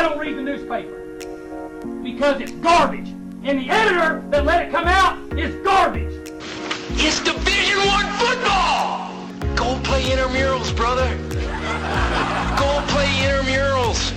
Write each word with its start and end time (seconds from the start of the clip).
I 0.00 0.08
don't 0.08 0.18
read 0.18 0.34
the 0.34 0.40
newspaper. 0.40 0.96
Because 2.02 2.40
it's 2.40 2.52
garbage. 2.52 3.10
And 3.44 3.58
the 3.60 3.68
editor 3.68 4.24
that 4.30 4.46
let 4.46 4.66
it 4.66 4.70
come 4.72 4.86
out 4.86 5.18
is 5.38 5.54
garbage. 5.56 6.14
It's 6.92 7.22
Division 7.22 7.76
One 7.80 8.06
football. 8.16 9.28
Go 9.54 9.78
play 9.84 10.04
intramurals, 10.04 10.74
brother. 10.74 11.06
Go 12.56 12.82
play 12.88 13.08
intramurals. 13.28 14.16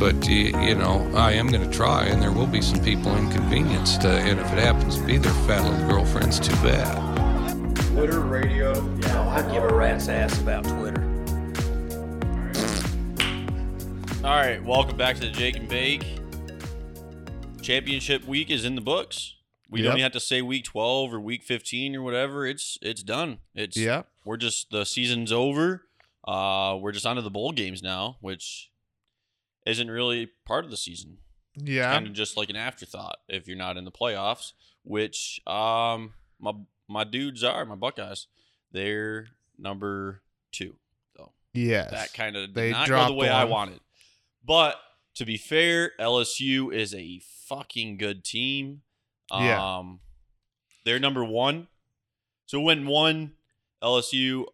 But 0.00 0.26
you 0.26 0.76
know, 0.76 1.06
I 1.14 1.32
am 1.32 1.48
going 1.48 1.70
to 1.70 1.76
try, 1.76 2.04
and 2.06 2.22
there 2.22 2.32
will 2.32 2.46
be 2.46 2.62
some 2.62 2.82
people 2.82 3.14
inconvenienced. 3.14 4.06
Uh, 4.06 4.12
and 4.12 4.40
if 4.40 4.50
it 4.50 4.58
happens 4.60 4.96
to 4.96 5.04
be 5.04 5.18
their 5.18 5.34
fat 5.46 5.62
little 5.62 5.88
girlfriends, 5.90 6.40
too 6.40 6.54
bad. 6.62 7.76
Twitter, 7.88 8.20
radio. 8.20 8.72
Yeah, 9.00 9.28
I 9.28 9.42
give 9.52 9.62
a 9.62 9.74
rat's 9.74 10.08
ass 10.08 10.40
about 10.40 10.64
Twitter. 10.64 10.81
All 14.24 14.30
right, 14.36 14.62
welcome 14.62 14.96
back 14.96 15.16
to 15.16 15.22
the 15.22 15.30
Jake 15.32 15.56
and 15.56 15.68
Bake. 15.68 16.04
Championship 17.60 18.24
week 18.24 18.50
is 18.50 18.64
in 18.64 18.76
the 18.76 18.80
books. 18.80 19.34
We 19.68 19.80
Yep. 19.80 19.84
don't 19.88 19.92
even 19.98 20.02
have 20.04 20.12
to 20.12 20.20
say 20.20 20.42
week 20.42 20.64
12 20.64 21.12
or 21.12 21.20
week 21.20 21.42
15 21.42 21.96
or 21.96 22.02
whatever. 22.02 22.46
It's 22.46 22.78
it's 22.82 23.02
done. 23.02 23.38
It's 23.54 23.76
Yeah. 23.76 24.02
We're 24.24 24.36
just 24.36 24.70
the 24.70 24.84
season's 24.84 25.32
over. 25.32 25.88
Uh 26.26 26.78
we're 26.80 26.92
just 26.92 27.06
onto 27.06 27.22
the 27.22 27.30
bowl 27.30 27.52
games 27.52 27.82
now, 27.82 28.18
which 28.20 28.70
isn't 29.66 29.90
really 29.90 30.26
part 30.44 30.64
of 30.64 30.70
the 30.70 30.76
season. 30.76 31.18
Yeah. 31.56 31.92
Kind 31.92 32.06
of 32.06 32.12
just 32.12 32.36
like 32.36 32.50
an 32.50 32.56
afterthought 32.56 33.18
if 33.28 33.48
you're 33.48 33.56
not 33.56 33.76
in 33.76 33.84
the 33.84 33.92
playoffs, 33.92 34.52
which 34.84 35.40
um 35.48 36.14
my 36.38 36.52
my 36.88 37.02
dudes 37.04 37.42
are, 37.42 37.64
my 37.64 37.74
Buckeyes. 37.76 38.26
They're 38.70 39.28
number 39.58 40.22
2. 40.52 40.76
So 41.16 41.32
yes. 41.54 41.90
that 41.90 42.12
kind 42.14 42.36
of 42.36 42.54
They 42.54 42.68
did 42.68 42.72
not 42.72 42.88
go 42.88 43.06
the 43.06 43.12
way 43.14 43.28
I 43.28 43.44
one. 43.44 43.50
wanted. 43.50 43.80
But 44.44 44.76
to 45.14 45.24
be 45.24 45.36
fair, 45.36 45.92
LSU 46.00 46.72
is 46.72 46.94
a 46.94 47.20
fucking 47.46 47.98
good 47.98 48.24
team. 48.24 48.82
Um, 49.30 49.44
Yeah. 49.44 49.82
They're 50.84 50.98
number 50.98 51.24
one. 51.24 51.68
So 52.46 52.60
when 52.60 52.86
one, 52.86 53.32
LSU, 53.82 54.46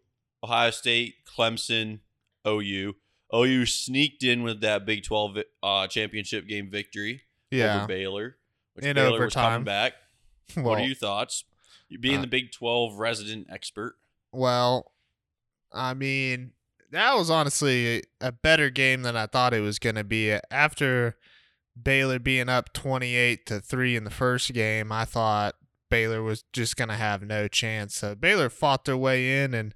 Ohio 0.44 0.70
State, 0.70 1.14
Clemson, 1.26 2.00
OU. 2.46 2.96
OU 3.34 3.66
sneaked 3.66 4.22
in 4.22 4.42
with 4.42 4.60
that 4.60 4.86
Big 4.86 5.04
12 5.04 5.38
uh, 5.62 5.86
championship 5.86 6.46
game 6.46 6.70
victory 6.70 7.22
yeah. 7.50 7.78
over 7.78 7.86
Baylor, 7.86 8.36
which 8.74 8.84
In 8.84 8.94
Baylor 8.94 9.24
was 9.24 9.34
coming 9.34 9.48
overtime. 9.48 9.64
back. 9.64 9.92
well, 10.56 10.64
what 10.64 10.80
are 10.80 10.84
your 10.84 10.94
thoughts? 10.94 11.44
You 11.88 11.98
being 11.98 12.18
uh, 12.18 12.22
the 12.22 12.26
Big 12.26 12.52
12 12.52 12.98
resident 12.98 13.46
expert. 13.50 13.96
well, 14.32 14.92
I 15.72 15.94
mean, 15.94 16.52
that 16.90 17.14
was 17.16 17.30
honestly 17.30 18.02
a 18.20 18.32
better 18.32 18.70
game 18.70 19.02
than 19.02 19.16
I 19.16 19.26
thought 19.26 19.54
it 19.54 19.60
was 19.60 19.78
going 19.78 19.96
to 19.96 20.04
be. 20.04 20.32
After 20.50 21.16
Baylor 21.80 22.18
being 22.18 22.48
up 22.48 22.72
28 22.72 23.46
to 23.46 23.60
3 23.60 23.96
in 23.96 24.04
the 24.04 24.10
first 24.10 24.52
game, 24.52 24.90
I 24.92 25.04
thought 25.04 25.54
Baylor 25.90 26.22
was 26.22 26.44
just 26.52 26.76
going 26.76 26.88
to 26.88 26.94
have 26.96 27.22
no 27.22 27.48
chance. 27.48 27.96
So 27.96 28.14
Baylor 28.14 28.48
fought 28.50 28.84
their 28.84 28.96
way 28.96 29.42
in 29.42 29.54
and 29.54 29.74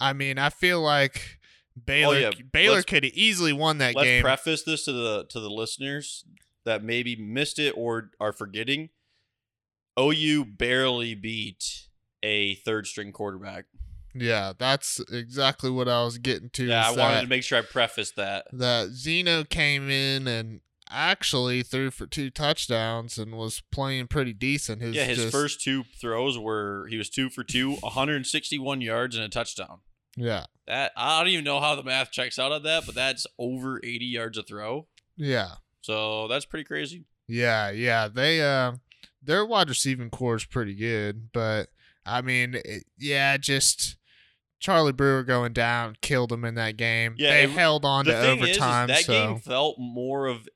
I 0.00 0.12
mean, 0.14 0.38
I 0.38 0.48
feel 0.50 0.80
like 0.80 1.38
Baylor 1.84 2.14
Oh, 2.16 2.18
yeah. 2.18 2.30
Baylor 2.52 2.74
Let's- 2.76 2.86
could 2.86 3.04
have 3.04 3.12
easily 3.12 3.52
won 3.52 3.78
that 3.78 3.94
Let's 3.94 4.06
game. 4.06 4.22
preface 4.22 4.62
this 4.62 4.84
to 4.86 4.92
the 4.92 5.26
to 5.30 5.40
the 5.40 5.50
listeners 5.50 6.24
that 6.64 6.82
maybe 6.82 7.16
missed 7.16 7.58
it 7.58 7.72
or 7.76 8.10
are 8.20 8.32
forgetting. 8.32 8.88
OU 9.98 10.44
barely 10.46 11.14
beat 11.14 11.88
a 12.22 12.54
third 12.56 12.86
string 12.86 13.12
quarterback. 13.12 13.66
Yeah, 14.14 14.52
that's 14.58 15.00
exactly 15.12 15.70
what 15.70 15.88
I 15.88 16.02
was 16.04 16.18
getting 16.18 16.50
to. 16.50 16.64
Yeah, 16.66 16.88
I 16.88 16.90
is 16.92 16.96
wanted 16.96 17.14
that- 17.16 17.20
to 17.22 17.26
make 17.28 17.42
sure 17.44 17.58
I 17.58 17.62
prefaced 17.62 18.16
that. 18.16 18.46
that 18.52 18.88
Zeno 18.90 19.44
came 19.44 19.88
in 19.90 20.26
and 20.28 20.60
actually 20.92 21.62
threw 21.62 21.90
for 21.90 22.06
two 22.06 22.30
touchdowns 22.30 23.16
and 23.16 23.36
was 23.36 23.62
playing 23.70 24.08
pretty 24.08 24.32
decent. 24.32 24.82
His 24.82 24.96
yeah, 24.96 25.04
his 25.04 25.18
just- 25.18 25.32
first 25.32 25.60
two 25.62 25.84
throws 26.00 26.36
were 26.38 26.86
he 26.90 26.96
was 26.98 27.08
two 27.08 27.30
for 27.30 27.44
two, 27.44 27.76
161 27.76 28.80
yards 28.80 29.14
and 29.16 29.24
a 29.24 29.28
touchdown. 29.28 29.80
yeah, 30.16 30.46
That 30.66 30.90
I 30.96 31.20
don't 31.20 31.28
even 31.32 31.44
know 31.44 31.60
how 31.60 31.76
the 31.76 31.84
math 31.84 32.10
checks 32.10 32.38
out 32.38 32.50
on 32.52 32.62
that, 32.64 32.84
but 32.86 32.94
that's 32.96 33.26
over 33.38 33.78
80 33.84 34.04
yards 34.06 34.36
a 34.36 34.42
throw. 34.42 34.88
yeah, 35.16 35.54
So 35.82 36.26
that's 36.26 36.44
pretty 36.44 36.64
crazy. 36.64 37.04
yeah, 37.28 37.70
yeah. 37.70 38.08
They 38.08 38.42
uh, 38.42 38.72
their 39.22 39.46
wide 39.46 39.68
receiving 39.68 40.10
core 40.10 40.34
is 40.36 40.44
pretty 40.44 40.74
good, 40.74 41.28
but 41.32 41.68
I 42.04 42.20
mean, 42.22 42.54
it, 42.64 42.84
yeah, 42.98 43.36
just. 43.36 43.96
Charlie 44.60 44.92
Brewer 44.92 45.22
going 45.24 45.52
down 45.52 45.96
killed 46.02 46.30
him 46.32 46.44
in 46.44 46.54
that 46.54 46.76
game. 46.76 47.14
Yeah, 47.18 47.30
they 47.30 47.44
it- 47.44 47.50
held 47.50 47.84
on 47.84 48.04
the 48.04 48.12
to 48.12 48.20
thing 48.20 48.38
is, 48.40 48.50
is 48.50 48.56
overtime. 48.58 48.88
that 48.88 49.04
so 49.04 49.12
game 49.12 49.38
felt 49.40 49.76
more 49.78 50.26
of 50.26 50.48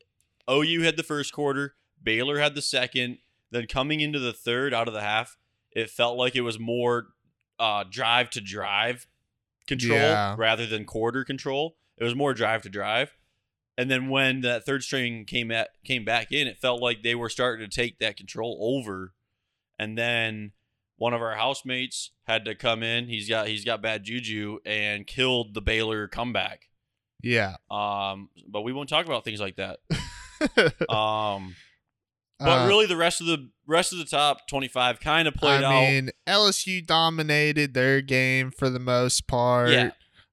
OU 0.48 0.82
had 0.82 0.96
the 0.96 1.02
first 1.02 1.32
quarter, 1.32 1.74
Baylor 2.02 2.38
had 2.38 2.54
the 2.54 2.62
second. 2.62 3.18
Then 3.50 3.66
coming 3.66 4.00
into 4.00 4.18
the 4.18 4.32
third 4.32 4.74
out 4.74 4.88
of 4.88 4.94
the 4.94 5.00
half, 5.00 5.36
it 5.70 5.88
felt 5.88 6.18
like 6.18 6.34
it 6.36 6.40
was 6.42 6.58
more 6.58 7.08
uh, 7.58 7.84
drive 7.88 8.30
to 8.30 8.40
drive 8.40 9.06
control 9.66 9.98
Yeah. 9.98 10.34
rather 10.36 10.66
than 10.66 10.84
quarter 10.84 11.24
control. 11.24 11.76
It 11.96 12.02
was 12.04 12.14
more 12.16 12.34
drive 12.34 12.62
to 12.62 12.68
drive. 12.68 13.16
And 13.78 13.90
then 13.90 14.08
when 14.08 14.40
that 14.42 14.66
third 14.66 14.82
string 14.82 15.24
came 15.24 15.50
at 15.50 15.70
came 15.84 16.04
back 16.04 16.30
in, 16.32 16.46
it 16.48 16.58
felt 16.58 16.80
like 16.82 17.02
they 17.02 17.14
were 17.14 17.28
starting 17.28 17.68
to 17.68 17.74
take 17.74 17.98
that 18.00 18.16
control 18.16 18.58
over. 18.60 19.14
And 19.78 19.96
then 19.96 20.52
one 21.04 21.12
of 21.12 21.20
our 21.20 21.34
housemates 21.36 22.12
had 22.26 22.46
to 22.46 22.54
come 22.54 22.82
in. 22.82 23.08
He's 23.08 23.28
got 23.28 23.46
he's 23.46 23.62
got 23.64 23.82
bad 23.82 24.04
juju 24.04 24.58
and 24.64 25.06
killed 25.06 25.52
the 25.52 25.60
Baylor 25.60 26.08
comeback. 26.08 26.68
yeah, 27.22 27.56
Um, 27.70 28.30
but 28.48 28.62
we 28.62 28.72
won't 28.72 28.88
talk 28.88 29.04
about 29.04 29.22
things 29.24 29.38
like 29.40 29.56
that. 29.56 29.80
Um, 30.88 31.54
but 32.38 32.64
Uh, 32.64 32.66
really, 32.66 32.86
the 32.86 32.96
rest 32.96 33.20
of 33.20 33.26
the 33.26 33.50
rest 33.66 33.92
of 33.92 33.98
the 33.98 34.04
top 34.04 34.48
twenty-five 34.48 34.98
kind 35.00 35.28
of 35.28 35.34
played 35.34 35.62
I 35.62 35.66
out. 35.66 35.80
mean, 35.90 36.10
LSU 36.26 36.84
dominated 36.84 37.74
their 37.74 38.00
game 38.00 38.50
for 38.50 38.68
the 38.70 38.80
most 38.80 39.26
part. 39.26 39.70
Yeah, 39.70 39.90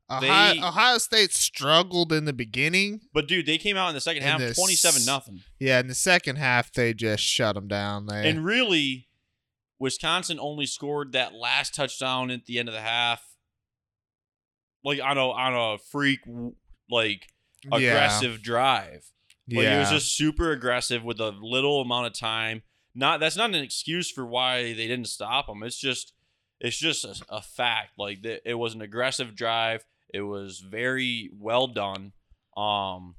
Ohio, 0.09 0.53
they- 0.55 0.61
Ohio 0.61 0.97
State 0.97 1.31
struggled 1.33 2.11
in 2.11 2.25
the 2.25 2.33
beginning. 2.33 3.01
but 3.13 3.27
dude, 3.27 3.45
they 3.45 3.57
came 3.57 3.77
out 3.77 3.89
in 3.89 3.95
the 3.95 4.01
second 4.01 4.23
In 4.23 4.29
half 4.29 4.55
twenty-seven 4.55 5.05
nothing, 5.05 5.41
Yeah, 5.59 5.79
in 5.79 5.87
the 5.87 5.95
second 5.95 6.37
half, 6.37 6.71
they 6.73 6.93
just 6.93 7.23
shut 7.23 7.55
them 7.55 7.67
down. 7.67 8.07
There. 8.07 8.21
and 8.23 8.43
really, 8.43 9.07
Wisconsin 9.81 10.39
only 10.39 10.67
scored 10.67 11.13
that 11.13 11.33
last 11.33 11.73
touchdown 11.73 12.29
at 12.29 12.45
the 12.45 12.59
end 12.59 12.69
of 12.69 12.75
the 12.75 12.81
half, 12.81 13.25
like 14.85 15.01
on 15.01 15.17
a 15.17 15.27
on 15.27 15.53
a 15.55 15.79
freak 15.79 16.19
like 16.87 17.27
yeah, 17.63 17.89
aggressive 17.89 18.43
drive. 18.43 19.11
Like 19.49 19.63
yeah, 19.63 19.77
it 19.77 19.79
was 19.79 19.89
just 19.89 20.15
super 20.15 20.51
aggressive 20.51 21.03
with 21.03 21.19
a 21.19 21.31
little 21.31 21.81
amount 21.81 22.05
of 22.05 22.13
time. 22.13 22.61
Not 22.93 23.19
that's 23.19 23.35
not 23.35 23.49
an 23.49 23.63
excuse 23.63 24.11
for 24.11 24.23
why 24.23 24.61
they 24.61 24.87
didn't 24.87 25.07
stop 25.07 25.47
them. 25.47 25.63
It's 25.63 25.79
just 25.79 26.13
it's 26.59 26.77
just 26.77 27.03
a, 27.03 27.15
a 27.29 27.41
fact. 27.41 27.97
Like 27.97 28.21
the, 28.21 28.47
it 28.47 28.53
was 28.53 28.75
an 28.75 28.83
aggressive 28.83 29.35
drive. 29.35 29.83
It 30.13 30.21
was 30.21 30.59
very 30.59 31.31
well 31.35 31.65
done. 31.65 32.11
Um, 32.55 33.15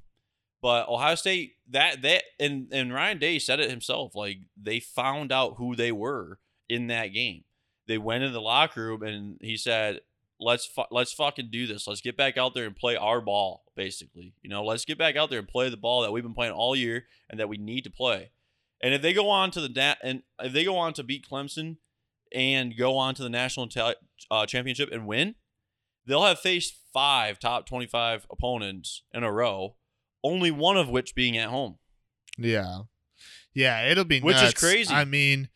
but 0.61 0.87
Ohio 0.87 1.15
State 1.15 1.55
that 1.71 2.03
that 2.03 2.23
and 2.39 2.69
and 2.71 2.93
Ryan 2.93 3.17
Day 3.19 3.37
said 3.37 3.59
it 3.59 3.69
himself. 3.69 4.15
Like 4.15 4.37
they 4.55 4.79
found 4.79 5.33
out 5.33 5.55
who 5.57 5.75
they 5.75 5.91
were 5.91 6.39
in 6.73 6.87
that 6.87 7.07
game. 7.07 7.43
They 7.87 7.97
went 7.97 8.23
in 8.23 8.33
the 8.33 8.41
locker 8.41 8.85
room 8.85 9.03
and 9.03 9.37
he 9.41 9.57
said, 9.57 10.01
"Let's 10.39 10.65
fu- 10.65 10.83
let's 10.91 11.13
fucking 11.13 11.49
do 11.51 11.67
this. 11.67 11.87
Let's 11.87 12.01
get 12.01 12.15
back 12.17 12.37
out 12.37 12.53
there 12.53 12.65
and 12.65 12.75
play 12.75 12.95
our 12.95 13.21
ball." 13.21 13.63
Basically, 13.75 14.33
you 14.41 14.49
know, 14.49 14.63
let's 14.63 14.85
get 14.85 14.97
back 14.97 15.15
out 15.15 15.29
there 15.29 15.39
and 15.39 15.47
play 15.47 15.69
the 15.69 15.77
ball 15.77 16.01
that 16.01 16.11
we've 16.11 16.23
been 16.23 16.33
playing 16.33 16.53
all 16.53 16.75
year 16.75 17.05
and 17.29 17.39
that 17.39 17.49
we 17.49 17.57
need 17.57 17.83
to 17.85 17.89
play. 17.89 18.31
And 18.81 18.93
if 18.93 19.01
they 19.01 19.13
go 19.13 19.29
on 19.29 19.49
to 19.51 19.61
the 19.61 19.69
da- 19.69 19.95
and 20.03 20.23
if 20.39 20.53
they 20.53 20.63
go 20.63 20.77
on 20.77 20.93
to 20.93 21.03
beat 21.03 21.27
Clemson 21.29 21.77
and 22.33 22.75
go 22.77 22.97
on 22.97 23.15
to 23.15 23.23
the 23.23 23.29
national 23.29 23.67
ta- 23.67 23.95
uh, 24.29 24.45
championship 24.45 24.89
and 24.91 25.07
win, 25.07 25.35
they'll 26.05 26.23
have 26.25 26.39
faced 26.39 26.75
five 26.93 27.39
top 27.39 27.65
twenty-five 27.65 28.27
opponents 28.31 29.03
in 29.13 29.23
a 29.23 29.31
row, 29.31 29.75
only 30.23 30.51
one 30.51 30.77
of 30.77 30.87
which 30.89 31.15
being 31.15 31.37
at 31.37 31.49
home. 31.49 31.79
yeah, 32.37 32.81
yeah. 33.53 33.87
It'll 33.89 34.03
be 34.05 34.21
Which 34.21 34.41
is 34.41 34.53
crazy. 34.53 34.93
I 34.93 35.05
mean, 35.05 35.49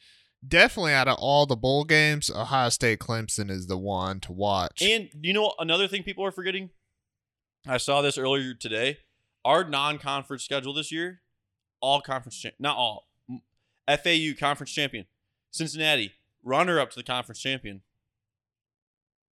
definitely 0.46 0.94
out 0.94 1.08
of 1.08 1.18
all 1.20 1.46
the 1.46 1.56
bowl 1.56 1.84
games, 1.84 2.30
Ohio 2.30 2.70
State 2.70 3.00
Clemson 3.00 3.50
is 3.50 3.68
the 3.68 3.78
one 3.78 4.20
to 4.22 4.32
watch. 4.32 4.82
And 4.82 5.10
you 5.22 5.34
know 5.34 5.54
another 5.60 5.88
thing 5.88 6.04
people 6.04 6.26
are 6.26 6.32
forgetting? 6.32 6.72
I 7.68 7.78
saw 7.78 8.02
this 8.02 8.18
earlier 8.18 8.54
today. 8.54 9.00
Our 9.44 9.64
non-conference 9.64 10.44
schedule 10.44 10.74
this 10.74 10.92
year, 10.92 11.22
all 11.82 12.02
conference 12.02 12.46
not 12.60 12.76
all. 12.76 13.08
FAU 13.88 14.34
conference 14.38 14.72
champion. 14.72 15.06
Cincinnati 15.52 16.14
runner 16.44 16.80
up 16.80 16.90
to 16.92 16.96
the 16.96 17.04
conference 17.04 17.40
champion. 17.40 17.82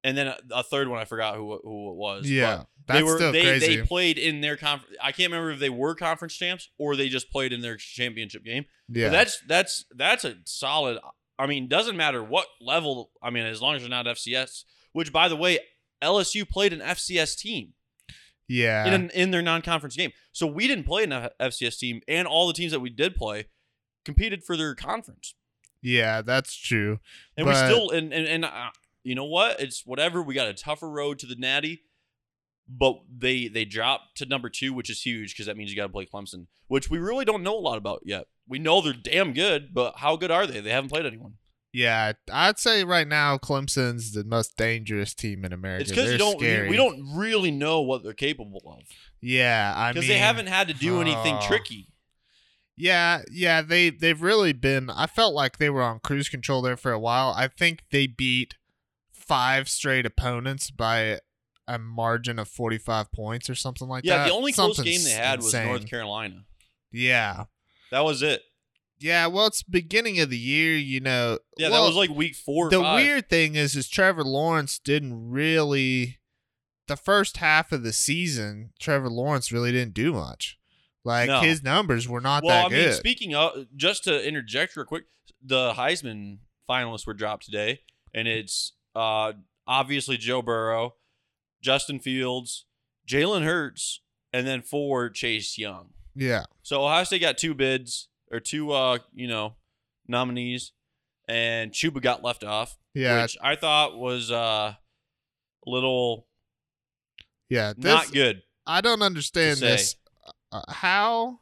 And 0.06 0.16
then 0.16 0.28
a, 0.28 0.38
a 0.52 0.64
third 0.64 0.88
one 0.88 1.00
I 1.00 1.06
forgot 1.06 1.36
who 1.36 1.60
who 1.64 1.90
it 1.92 1.96
was. 1.96 2.30
yeah, 2.30 2.64
that's 2.86 3.00
they 3.00 3.04
were 3.04 3.16
still 3.18 3.32
they, 3.32 3.42
crazy. 3.42 3.78
they 3.78 3.82
played 3.82 4.20
in 4.20 4.42
their 4.42 4.56
conference. 4.56 4.96
I 5.02 5.12
can't 5.12 5.32
remember 5.32 5.50
if 5.52 5.60
they 5.60 5.72
were 5.72 5.96
conference 5.96 6.36
champs 6.36 6.70
or 6.78 6.96
they 6.96 7.10
just 7.10 7.32
played 7.32 7.52
in 7.52 7.62
their 7.62 7.76
championship 7.76 8.46
game. 8.46 8.66
yeah, 8.88 9.08
But 9.08 9.12
that's 9.14 9.42
that's 9.48 9.86
that's 9.96 10.24
a 10.24 10.36
solid. 10.46 11.00
I 11.40 11.48
mean, 11.48 11.68
doesn't 11.68 11.98
matter 11.98 12.24
what 12.24 12.46
level. 12.62 13.10
I 13.22 13.32
mean, 13.32 13.46
as 13.48 13.64
long 13.64 13.76
as 13.76 13.82
you're 13.82 13.90
not 13.90 14.06
FCS. 14.06 14.64
Which, 14.94 15.12
by 15.12 15.28
the 15.28 15.36
way, 15.36 15.58
LSU 16.04 16.48
played 16.48 16.72
an 16.72 16.80
FCS 16.80 17.36
team. 17.38 17.74
Yeah. 18.48 18.86
in 18.86 18.94
an, 18.94 19.10
in 19.10 19.32
their 19.32 19.42
non-conference 19.42 19.96
game. 19.96 20.12
So 20.32 20.46
we 20.46 20.68
didn't 20.68 20.86
play 20.86 21.04
an 21.04 21.12
F- 21.12 21.32
FCS 21.42 21.80
team, 21.80 22.02
and 22.08 22.28
all 22.28 22.46
the 22.48 22.54
teams 22.54 22.72
that 22.74 22.80
we 22.80 22.92
did 22.92 23.16
play 23.16 23.48
competed 24.06 24.44
for 24.44 24.56
their 24.56 24.76
conference, 24.76 25.34
yeah, 25.82 26.22
that's 26.22 26.56
true. 26.56 27.00
and 27.36 27.48
we 27.48 27.56
still 27.56 27.90
and 27.90 28.14
and, 28.14 28.28
and 28.28 28.46
uh, 28.46 28.70
you 29.06 29.14
know 29.14 29.26
what? 29.26 29.62
It's 29.62 29.86
whatever. 29.86 30.22
We 30.22 30.34
got 30.34 30.48
a 30.48 30.54
tougher 30.54 30.90
road 30.90 31.20
to 31.20 31.28
the 31.28 31.36
Natty, 31.36 31.84
but 32.68 32.96
they 33.16 33.48
they 33.48 33.64
dropped 33.64 34.18
to 34.18 34.26
number 34.26 34.50
two, 34.50 34.74
which 34.74 34.90
is 34.90 35.04
huge 35.04 35.34
because 35.34 35.46
that 35.46 35.56
means 35.56 35.70
you 35.70 35.78
got 35.78 35.84
to 35.84 35.94
play 35.94 36.08
Clemson, 36.12 36.48
which 36.68 36.90
we 36.90 36.98
really 36.98 37.24
don't 37.24 37.44
know 37.44 37.56
a 37.56 37.62
lot 37.62 37.78
about 37.78 38.02
yet. 38.04 38.26
We 38.48 38.58
know 38.58 38.82
they're 38.82 38.94
damn 38.94 39.34
good, 39.34 39.74
but 39.74 39.98
how 39.98 40.16
good 40.16 40.32
are 40.32 40.48
they? 40.48 40.60
They 40.60 40.72
haven't 40.72 40.90
played 40.90 41.06
anyone. 41.06 41.36
Yeah, 41.72 42.14
I'd 42.32 42.58
say 42.58 42.84
right 42.84 43.08
now 43.08 43.38
Clemson's 43.38 44.14
the 44.14 44.24
most 44.24 44.58
dangerous 44.58 45.14
team 45.14 45.46
in 45.46 45.54
America. 45.54 45.82
It's 45.82 45.92
because 45.92 46.12
you 46.12 46.18
don't 46.18 46.40
we- 46.40 46.70
we 46.70 46.76
don't 46.76 47.16
really 47.16 47.52
know 47.52 47.82
what 47.82 48.02
they're 48.02 48.14
capable 48.14 48.62
of 48.66 48.88
Yeah, 49.22 49.74
I 49.76 49.88
mean 49.88 49.94
because 49.96 50.08
they 50.08 50.18
haven't 50.18 50.48
had 50.48 50.68
to 50.70 50.74
do 50.74 51.00
anything 51.00 51.38
oh. 51.40 51.48
tricky. 51.48 51.90
Yeah, 52.76 53.22
yeah, 53.32 53.62
they 53.62 53.92
they've 53.92 54.22
really 54.22 54.54
been. 54.54 54.90
I 54.90 55.06
felt 55.06 55.36
like 55.36 55.60
they 55.60 55.70
were 55.70 55.84
on 55.84 56.00
cruise 56.00 56.28
control 56.28 56.62
there 56.64 56.76
for 56.76 56.92
a 56.92 57.00
while. 57.00 57.34
I 57.38 57.48
think 57.48 57.84
they 57.92 58.08
beat 58.08 58.56
five 59.28 59.68
straight 59.70 60.06
opponents 60.06 60.72
by 60.72 61.20
a 61.68 61.80
margin 61.80 62.38
of 62.40 62.48
forty 62.48 62.78
five 62.78 63.12
points 63.12 63.50
or 63.50 63.56
something 63.56 63.88
like 63.88 64.04
Yeah, 64.06 64.18
that. 64.18 64.24
Yeah, 64.24 64.30
the 64.30 64.36
only 64.36 64.52
close 64.54 64.80
game 64.80 65.04
they 65.04 65.12
had 65.12 65.42
was. 65.42 65.54
North 65.54 65.88
Carolina. 65.90 66.44
Yeah, 66.92 67.46
That 67.92 68.06
was 68.06 68.22
it. 68.22 68.44
yeah. 69.00 69.28
Well, 69.28 69.48
it's 69.48 69.64
beginning 69.64 70.20
of 70.20 70.30
the 70.30 70.38
year, 70.38 70.76
you 70.78 71.00
know. 71.02 71.40
Yeah, 71.58 71.70
well, 71.70 71.82
that 71.84 71.88
was 71.88 71.98
like 71.98 72.10
week 72.16 72.36
four. 72.36 72.70
The 72.70 72.80
five. 72.80 73.02
weird 73.04 73.30
thing 73.30 73.56
is, 73.56 73.76
is 73.76 73.90
Trevor 73.90 74.24
Lawrence 74.24 74.80
didn't 74.80 75.30
really. 75.30 76.20
The 76.88 76.96
first 76.96 77.38
half 77.38 77.72
of 77.72 77.82
the 77.84 77.92
season, 77.94 78.72
Trevor 78.80 79.10
Lawrence 79.10 79.52
really 79.52 79.72
didn't 79.72 79.96
do 79.96 80.14
much. 80.14 80.58
Like 81.04 81.28
No. 81.28 81.42
his 81.42 81.64
numbers 81.64 82.08
were 82.08 82.22
not 82.22 82.44
well, 82.44 82.70
that 82.70 82.74
I 82.74 82.78
mean, 82.78 82.86
good. 82.90 82.94
speaking 82.96 83.34
of, 83.34 83.66
just 83.76 84.04
to 84.06 84.26
interject 84.28 84.76
real 84.76 84.86
quick, 84.86 85.06
the 85.44 85.74
Heisman 85.74 86.38
finalists 86.70 87.06
were 87.08 87.14
dropped 87.16 87.46
today, 87.46 87.82
and 88.14 88.28
it's 88.28 88.74
uh, 88.96 89.34
obviously 89.68 90.18
Joe 90.18 90.42
Burrow, 90.42 90.96
Justin 91.62 92.00
Fields, 92.00 92.66
Jalen 93.08 93.44
Hurts, 93.44 94.02
and 94.32 94.48
then 94.48 94.62
four 94.62 95.10
Chase 95.10 95.58
Young. 95.58 95.90
yeah, 96.16 96.46
So 96.64 96.84
Ohio 96.84 97.04
State 97.04 97.22
got 97.22 97.38
two 97.38 97.54
bids 97.54 98.08
or 98.32 98.40
two, 98.40 98.72
uh, 98.72 99.00
you 99.14 99.28
know, 99.28 99.56
nominees, 100.08 100.72
and 101.28 101.72
Chuba 101.72 102.02
got 102.02 102.24
left 102.24 102.44
off, 102.44 102.78
yeah, 102.94 103.22
which 103.22 103.38
I 103.42 103.56
thought 103.56 103.98
was 103.98 104.32
uh, 104.32 104.74
a 104.76 105.70
little 105.70 106.28
yeah. 107.50 107.74
This, 107.78 107.86
not 107.86 108.12
good. 108.12 108.44
I 108.66 108.82
don't 108.82 109.02
understand 109.02 109.60
this. 109.60 109.96
Uh, 110.52 110.62
how 110.70 111.40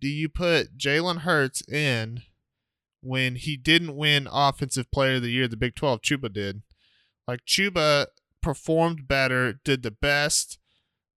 do 0.00 0.08
you 0.08 0.28
put 0.28 0.76
Jalen 0.76 1.18
Hurts 1.18 1.62
in 1.68 2.22
when 3.02 3.36
he 3.36 3.56
didn't 3.56 3.96
win 3.96 4.28
Offensive 4.30 4.90
Player 4.90 5.16
of 5.16 5.22
the 5.22 5.30
Year? 5.30 5.48
The 5.48 5.56
Big 5.56 5.74
Twelve, 5.74 6.00
Chuba 6.02 6.32
did. 6.32 6.62
Like 7.28 7.44
Chuba 7.46 8.06
performed 8.42 9.06
better, 9.06 9.60
did 9.64 9.82
the 9.82 9.90
best 9.90 10.58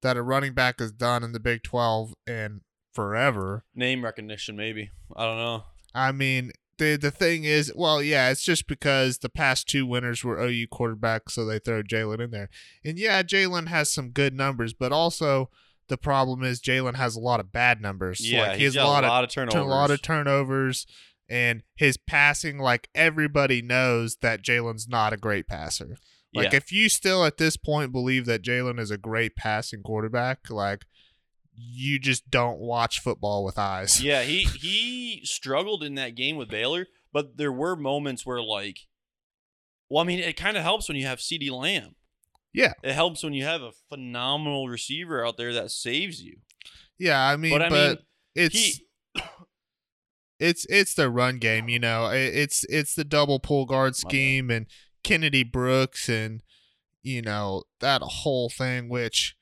that 0.02 0.18
a 0.18 0.22
running 0.22 0.54
back 0.54 0.80
has 0.80 0.92
done 0.92 1.24
in 1.24 1.32
the 1.32 1.40
Big 1.40 1.64
Twelve 1.64 2.14
in 2.28 2.62
forever. 2.94 3.64
Name 3.74 4.04
recognition, 4.04 4.56
maybe. 4.56 4.92
I 5.16 5.26
don't 5.26 5.38
know. 5.38 5.64
I 5.94 6.12
mean, 6.12 6.52
the 6.78 6.96
the 6.96 7.12
thing 7.12 7.44
is, 7.44 7.72
well, 7.76 8.02
yeah, 8.02 8.30
it's 8.30 8.44
just 8.44 8.68
because 8.68 9.20
the 9.20 9.30
past 9.30 9.68
two 9.68 9.86
winners 9.86 10.24
were 10.24 10.40
OU 10.40 10.68
quarterbacks, 10.68 11.32
so 11.32 11.46
they 11.46 11.60
throw 11.60 11.84
Jalen 11.84 12.20
in 12.20 12.32
there. 12.32 12.50
And 12.84 12.98
yeah, 12.98 13.24
Jalen 13.24 13.68
has 13.68 13.92
some 13.92 14.10
good 14.10 14.34
numbers, 14.34 14.74
but 14.74 14.92
also 14.92 15.50
the 15.88 15.98
problem 15.98 16.44
is 16.44 16.62
Jalen 16.62 16.96
has 16.96 17.16
a 17.16 17.20
lot 17.20 17.40
of 17.40 17.52
bad 17.52 17.82
numbers. 17.82 18.20
Yeah, 18.20 18.42
like, 18.42 18.58
he 18.58 18.64
he's 18.64 18.76
has 18.76 18.84
got 18.84 19.04
a 19.04 19.08
lot, 19.08 19.24
of 19.24 19.28
of 19.28 19.34
turnovers. 19.34 19.62
a 19.62 19.64
lot 19.64 19.92
of 19.92 20.02
turnovers, 20.02 20.88
and 21.30 21.64
his 21.76 21.98
passing, 21.98 22.58
like 22.58 22.90
everybody 22.94 23.62
knows 23.62 24.18
that 24.18 24.44
Jalen's 24.44 24.88
not 24.88 25.14
a 25.14 25.18
great 25.18 25.48
passer. 25.48 25.98
Like 26.34 26.52
yeah. 26.52 26.58
if 26.58 26.72
you 26.72 26.90
still 26.90 27.24
at 27.24 27.38
this 27.38 27.58
point 27.58 27.92
believe 27.92 28.26
that 28.26 28.44
Jalen 28.44 28.80
is 28.80 28.92
a 28.92 28.98
great 28.98 29.36
passing 29.36 29.82
quarterback, 29.82 30.50
like 30.50 30.86
you 31.56 31.98
just 32.00 32.30
don't 32.30 32.60
watch 32.60 33.00
football 33.00 33.46
with 33.46 33.58
eyes. 33.58 34.04
yeah, 34.04 34.24
he 34.24 34.44
he 34.62 35.22
struggled 35.24 35.84
in 35.84 35.96
that 35.96 36.16
game 36.16 36.36
with 36.36 36.50
Baylor, 36.50 36.88
but 37.14 37.38
there 37.38 37.52
were 37.54 37.76
moments 37.76 38.26
where 38.26 38.42
like 38.42 38.80
well, 39.90 40.04
I 40.04 40.08
mean, 40.08 40.20
it 40.20 40.36
kind 40.36 40.58
of 40.58 40.64
helps 40.64 40.88
when 40.88 40.98
you 40.98 41.06
have 41.06 41.20
CeeDee 41.20 41.52
Lamb. 41.52 41.96
Yeah. 42.54 42.74
It 42.84 42.94
helps 42.94 43.24
when 43.24 43.34
you 43.34 43.44
have 43.44 43.62
a 43.62 43.72
phenomenal 43.90 44.68
receiver 44.68 45.26
out 45.26 45.38
there 45.38 45.54
that 45.54 45.72
saves 45.72 46.24
you. 46.24 46.38
Yeah, 46.98 47.22
I 47.22 47.36
mean, 47.36 47.52
But 47.52 47.62
I 47.62 47.70
but 47.70 47.90
mean, 47.90 47.98
it's 48.36 48.56
he 48.56 48.85
it's 50.40 50.66
it's 50.70 50.94
the 50.94 51.10
run 51.10 51.38
game, 51.38 51.70
you 51.70 51.80
know. 51.80 52.08
It's 52.12 52.64
it's 52.70 52.96
the 52.96 53.04
double 53.06 53.40
pull 53.40 53.66
guard 53.66 53.96
scheme 53.96 54.50
and 54.52 54.68
Kennedy 55.04 55.44
Brooks 55.44 56.10
and 56.10 56.42
you 57.04 57.22
know 57.22 57.64
that 57.80 58.02
whole 58.02 58.50
thing, 58.50 58.90
which 58.90 59.36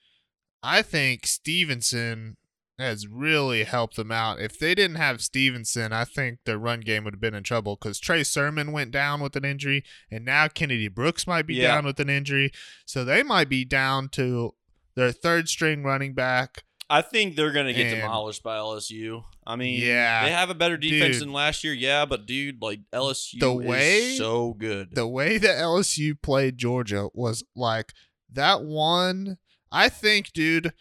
I 0.61 0.81
think 0.81 1.25
Stevenson 1.25 2.37
has 2.79 3.07
really 3.07 3.63
helped 3.63 3.95
them 3.95 4.11
out. 4.11 4.39
If 4.39 4.57
they 4.57 4.73
didn't 4.75 4.97
have 4.97 5.21
Stevenson, 5.21 5.93
I 5.93 6.05
think 6.05 6.39
the 6.45 6.57
run 6.57 6.81
game 6.81 7.03
would 7.03 7.13
have 7.13 7.21
been 7.21 7.35
in 7.35 7.43
trouble 7.43 7.75
because 7.75 7.99
Trey 7.99 8.23
Sermon 8.23 8.71
went 8.71 8.91
down 8.91 9.21
with 9.21 9.35
an 9.35 9.45
injury, 9.45 9.83
and 10.11 10.25
now 10.25 10.47
Kennedy 10.47 10.87
Brooks 10.87 11.27
might 11.27 11.45
be 11.45 11.55
Yeah. 11.55 11.75
down 11.75 11.85
with 11.85 11.99
an 11.99 12.09
injury, 12.09 12.51
so 12.85 13.05
they 13.05 13.21
might 13.23 13.47
be 13.47 13.63
down 13.63 14.09
to 14.09 14.55
their 14.95 15.11
third 15.11 15.47
string 15.49 15.83
running 15.83 16.13
back. 16.13 16.63
I 16.93 17.01
think 17.01 17.35
they're 17.35 17.51
gonna 17.51 17.73
get 17.73 17.87
And- 17.87 18.01
demolished 18.01 18.43
by 18.43 18.57
LSU. 18.57 19.23
I 19.47 19.55
mean, 19.55 19.81
Yeah, 19.81 20.23
they 20.25 20.31
have 20.31 20.49
a 20.49 20.53
better 20.55 20.77
defense 20.77 21.15
dude. 21.15 21.23
than 21.23 21.33
last 21.33 21.63
year, 21.63 21.73
yeah, 21.73 22.05
but 22.05 22.25
dude, 22.25 22.61
like 22.61 22.81
LSU 22.93 23.39
The 23.39 23.51
way- 23.53 24.11
is 24.11 24.17
so 24.17 24.53
good. 24.53 24.93
the 24.93 25.07
way 25.07 25.37
that 25.37 25.57
LSU 25.57 26.13
played 26.15 26.57
Georgia 26.57 27.09
was 27.13 27.43
like 27.55 27.93
that 28.31 28.63
one. 28.63 29.37
I 29.71 29.89
think, 29.89 30.33
dude, 30.33 30.71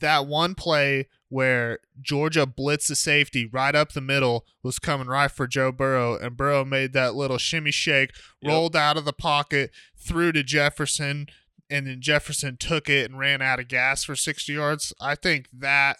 that 0.00 0.26
one 0.26 0.54
play 0.54 1.08
where 1.30 1.78
Georgia 2.00 2.46
blitzed 2.46 2.88
the 2.88 2.94
safety 2.96 3.44
right 3.46 3.74
up 3.74 3.92
the 3.92 4.00
middle 4.00 4.46
was 4.62 4.78
coming 4.78 5.06
right 5.08 5.30
for 5.30 5.46
Joe 5.46 5.72
Burrow, 5.72 6.16
and 6.18 6.36
Burrow 6.36 6.64
made 6.64 6.92
that 6.92 7.14
little 7.14 7.38
shimmy 7.38 7.70
shake, 7.70 8.12
Yep. 8.42 8.50
rolled 8.50 8.76
out 8.76 8.96
of 8.96 9.04
the 9.04 9.12
pocket, 9.12 9.70
threw 9.96 10.30
to 10.32 10.42
Jefferson, 10.42 11.26
and 11.70 11.86
then 11.86 12.00
Jefferson 12.00 12.56
took 12.56 12.88
it 12.88 13.10
and 13.10 13.18
ran 13.18 13.42
out 13.42 13.60
of 13.60 13.68
gas 13.68 14.04
for 14.04 14.16
60 14.16 14.52
yards. 14.52 14.92
I 15.00 15.14
think 15.14 15.48
that 15.52 15.98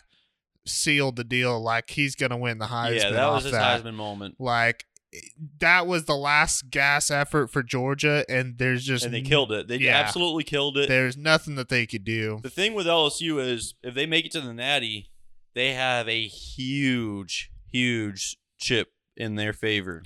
sealed 0.67 1.17
the 1.17 1.25
deal. 1.25 1.61
Like 1.61 1.91
he's 1.91 2.14
gonna 2.14 2.37
win 2.37 2.59
the 2.59 2.66
Heisman. 2.66 2.97
yeah, 3.02 3.11
that 3.11 3.31
was 3.31 3.45
his 3.45 3.52
that. 3.52 3.83
Heisman 3.85 3.95
moment. 3.95 4.37
Like 4.38 4.87
that 5.61 5.87
was 5.87 6.04
the 6.04 6.14
last 6.16 6.69
gas 6.71 7.11
effort 7.11 7.49
for 7.50 7.62
Georgia, 7.62 8.25
and 8.28 8.59
there's 8.59 8.85
just 8.85 9.04
And 9.04 9.14
they 9.14 9.23
killed 9.23 9.50
it. 9.52 9.66
They 9.69 9.76
yeah. 9.78 9.97
absolutely 9.97 10.45
killed 10.45 10.76
it. 10.76 10.88
There's 10.88 11.16
nothing 11.16 11.54
that 11.54 11.71
they 11.71 11.87
could 11.87 12.04
do. 12.04 12.40
The 12.43 12.50
thing 12.50 12.75
with 12.75 12.87
LSU 12.87 13.40
is 13.40 13.75
if 13.83 13.95
they 13.95 14.04
make 14.07 14.26
it 14.26 14.33
to 14.33 14.40
the 14.43 14.52
Natty, 14.52 15.11
they 15.54 15.73
have 15.73 16.09
a 16.09 16.26
huge, 16.26 17.50
huge 17.73 18.37
chip 18.59 18.88
in 19.16 19.37
their 19.37 19.52
favor. 19.54 20.02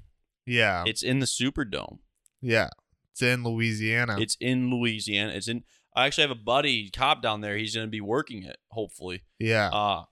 Yeah, 0.47 0.85
It's 0.87 1.03
in 1.03 1.19
the 1.21 1.27
Superdome. 1.27 1.99
yeah. 2.41 2.69
It's 3.13 3.23
in 3.23 3.45
Louisiana. 3.45 4.17
It's 4.19 4.37
in 4.41 4.71
Louisiana. 4.71 5.33
It's 5.33 5.49
in. 5.49 5.65
I 5.95 6.07
actually 6.07 6.23
have 6.23 6.31
a 6.31 6.35
buddy 6.35 6.91
cop 6.91 7.23
down 7.23 7.41
there. 7.43 7.57
He's 7.57 7.75
going 7.75 7.87
to 7.87 7.91
be 7.91 8.01
working 8.01 8.43
it. 8.45 8.57
Hopefully, 8.71 9.23
yeah, 9.39 9.69
uh 9.69 10.05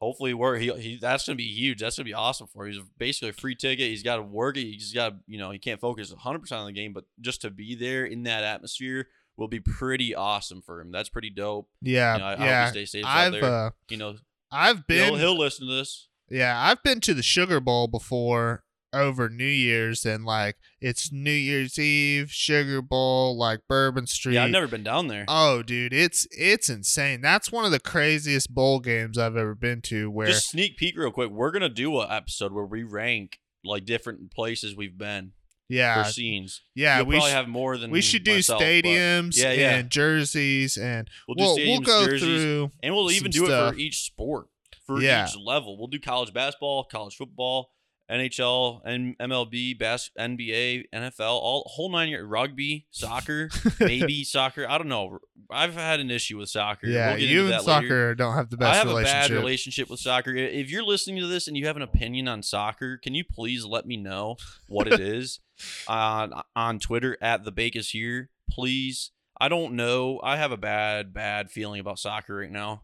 hopefully 0.00 0.34
work. 0.34 0.60
He, 0.60 0.72
he 0.80 0.98
that's 1.00 1.26
going 1.26 1.36
to 1.36 1.42
be 1.42 1.48
huge. 1.48 1.80
That's 1.80 1.96
going 1.96 2.04
to 2.04 2.10
be 2.10 2.14
awesome 2.14 2.48
for 2.48 2.66
him. 2.66 2.72
He's 2.72 2.82
basically 2.98 3.28
a 3.28 3.32
free 3.32 3.54
ticket. 3.54 3.88
He's 3.88 4.02
got 4.02 4.16
to 4.16 4.22
work 4.22 4.56
it. 4.56 4.62
He's 4.64 4.92
got 4.92 5.10
to 5.10 5.16
you 5.26 5.38
know 5.38 5.50
he 5.52 5.58
can't 5.60 5.80
focus 5.80 6.10
100 6.10 6.40
percent 6.40 6.60
on 6.60 6.66
the 6.66 6.72
game, 6.72 6.92
but 6.92 7.04
just 7.20 7.42
to 7.42 7.50
be 7.50 7.76
there 7.76 8.04
in 8.04 8.24
that 8.24 8.42
atmosphere 8.42 9.06
will 9.36 9.48
be 9.48 9.60
pretty 9.60 10.14
awesome 10.14 10.60
for 10.60 10.80
him. 10.80 10.90
That's 10.90 11.08
pretty 11.08 11.30
dope. 11.30 11.68
yeah, 11.80 12.14
You 12.14 12.18
know, 12.18 12.26
I- 12.26 12.34
I 12.34 12.44
yeah. 12.44 12.70
stays 12.70 12.90
safe 12.92 13.04
I've 13.06 13.32
there. 13.32 13.44
uh, 13.44 13.70
You 13.88 13.96
know, 13.96 14.16
I've 14.50 14.86
been 14.86 15.04
he'll, 15.10 15.16
he'll 15.16 15.38
listen 15.38 15.66
to 15.68 15.72
this. 15.72 16.08
yeah, 16.28 16.60
I've 16.60 16.82
been 16.82 17.00
to 17.02 17.14
the 17.14 17.22
Sugar 17.22 17.60
Bowl 17.60 17.86
before 17.88 18.64
over 18.92 19.28
New 19.28 19.44
Year's, 19.44 20.04
and 20.04 20.24
like 20.24 20.56
it's 20.80 21.10
New 21.12 21.30
Year's 21.30 21.78
Eve, 21.78 22.30
Sugar 22.30 22.82
Bowl, 22.82 23.36
like 23.38 23.60
Bourbon 23.68 24.06
Street. 24.06 24.34
Yeah, 24.34 24.44
I've 24.44 24.50
never 24.50 24.66
been 24.68 24.82
down 24.84 25.08
there. 25.08 25.24
Oh, 25.28 25.62
dude, 25.62 25.92
it's 25.92 26.26
it's 26.30 26.68
insane. 26.68 27.20
That's 27.20 27.50
one 27.52 27.64
of 27.64 27.70
the 27.70 27.80
craziest 27.80 28.54
bowl 28.54 28.80
games 28.80 29.18
I've 29.18 29.36
ever 29.36 29.54
been 29.54 29.80
to. 29.82 30.10
Where 30.10 30.26
Just 30.28 30.50
sneak 30.50 30.76
peek 30.76 30.96
real 30.96 31.10
quick. 31.10 31.30
We're 31.30 31.50
gonna 31.50 31.68
do 31.68 32.00
an 32.00 32.08
episode 32.10 32.52
where 32.52 32.64
we 32.66 32.82
rank 32.82 33.38
like 33.64 33.84
different 33.84 34.32
places 34.32 34.74
we've 34.76 34.98
been 34.98 35.32
yeah, 35.68 36.02
for 36.02 36.10
scenes. 36.10 36.60
yeah, 36.74 36.98
You'll 36.98 37.06
we 37.06 37.14
probably 37.14 37.30
sh- 37.30 37.34
have 37.34 37.48
more 37.48 37.78
than 37.78 37.90
we 37.90 38.00
should 38.02 38.24
do 38.24 38.34
myself, 38.34 38.60
stadiums 38.60 39.36
Yeah, 39.40 39.52
yeah. 39.52 39.76
and 39.76 39.88
jerseys 39.88 40.76
and 40.76 41.08
We'll 41.28 41.36
we'll, 41.38 41.56
stadiums, 41.56 41.66
we'll 41.68 41.80
go 41.80 42.04
jerseys, 42.06 42.20
through 42.20 42.70
and 42.82 42.94
we'll 42.94 43.10
even 43.12 43.30
do 43.30 43.44
it 43.46 43.48
for 43.70 43.74
each 43.78 44.02
sport, 44.02 44.48
for 44.86 45.00
Yeah. 45.00 45.26
each 45.28 45.36
level. 45.38 45.78
We'll 45.78 45.86
do 45.86 46.00
college 46.00 46.32
basketball, 46.34 46.84
college 46.84 47.14
football, 47.14 47.70
NHL 48.12 48.80
and 48.84 49.16
MLB, 49.18 49.78
bas- 49.78 50.10
NBA, 50.18 50.84
NFL, 50.94 51.20
all 51.20 51.64
whole 51.66 51.90
nine 51.90 52.08
year 52.08 52.24
rugby, 52.24 52.86
soccer, 52.90 53.48
maybe 53.80 54.22
soccer. 54.24 54.66
I 54.68 54.76
don't 54.78 54.88
know. 54.88 55.18
I've 55.50 55.74
had 55.74 56.00
an 56.00 56.10
issue 56.10 56.38
with 56.38 56.48
soccer. 56.48 56.86
Yeah, 56.86 57.10
We'll 57.14 57.20
you 57.20 57.40
and 57.44 57.52
that 57.52 57.64
later. 57.66 57.86
soccer 57.86 58.14
don't 58.14 58.34
have 58.34 58.50
the 58.50 58.56
best. 58.56 58.72
I 58.72 58.76
have 58.76 58.88
a 58.88 59.02
bad 59.02 59.30
relationship 59.30 59.90
with 59.90 60.00
soccer. 60.00 60.34
If 60.34 60.70
you're 60.70 60.84
listening 60.84 61.20
to 61.20 61.26
this 61.26 61.48
and 61.48 61.56
you 61.56 61.66
have 61.66 61.76
an 61.76 61.82
opinion 61.82 62.28
on 62.28 62.42
soccer, 62.42 62.96
can 62.98 63.14
you 63.14 63.24
please 63.24 63.64
let 63.64 63.86
me 63.86 63.96
know 63.96 64.36
what 64.68 64.86
it 64.86 65.00
is 65.00 65.40
on 65.88 66.32
on 66.54 66.78
Twitter 66.78 67.16
at 67.20 67.44
the 67.44 67.52
Bake 67.52 67.76
is 67.76 67.90
here, 67.90 68.30
please. 68.50 69.10
I 69.40 69.48
don't 69.48 69.72
know. 69.74 70.20
I 70.22 70.36
have 70.36 70.52
a 70.52 70.56
bad 70.56 71.12
bad 71.12 71.50
feeling 71.50 71.80
about 71.80 71.98
soccer 71.98 72.36
right 72.36 72.50
now. 72.50 72.82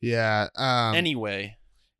yeah. 0.00 0.48
Um, 0.54 0.94
anyway, 0.94 1.56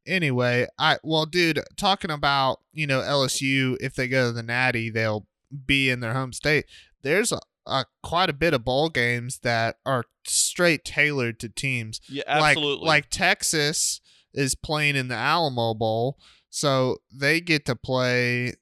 anyway, 0.07 0.67
I 0.79 0.99
well, 1.03 1.27
dude, 1.27 1.61
talking 1.77 2.11
about 2.11 2.61
you 2.73 2.87
know 2.87 3.01
LSU, 3.01 3.77
if 3.81 3.95
they 3.95 4.09
go 4.09 4.27
to 4.29 4.33
the 4.33 4.43
Natty, 4.43 4.91
they'll 4.91 5.27
be 5.67 5.91
in 5.91 6.01
their 6.01 6.15
home 6.15 6.33
state. 6.33 6.67
There's 7.03 7.33
a, 7.33 7.41
a 7.67 7.85
quite 8.03 8.31
a 8.31 8.35
bit 8.35 8.55
of 8.55 8.65
bowl 8.65 8.89
games 8.89 9.39
that 9.43 9.77
are 9.87 10.05
straight 10.27 10.85
tailored 10.85 11.39
to 11.41 11.49
teams. 11.49 12.01
yeah, 12.09 12.23
Like- 12.39 12.57
absolutely. 12.57 12.87
Like, 12.87 13.11
Texas 13.11 14.01
is 14.35 14.55
playing 14.55 14.97
in 14.97 15.09
the 15.09 15.15
Alamo 15.15 15.73
Bowl, 15.75 16.19
so 16.51 16.99
they 17.13 17.41
get 17.41 17.65
to 17.67 17.77
play 17.77 18.55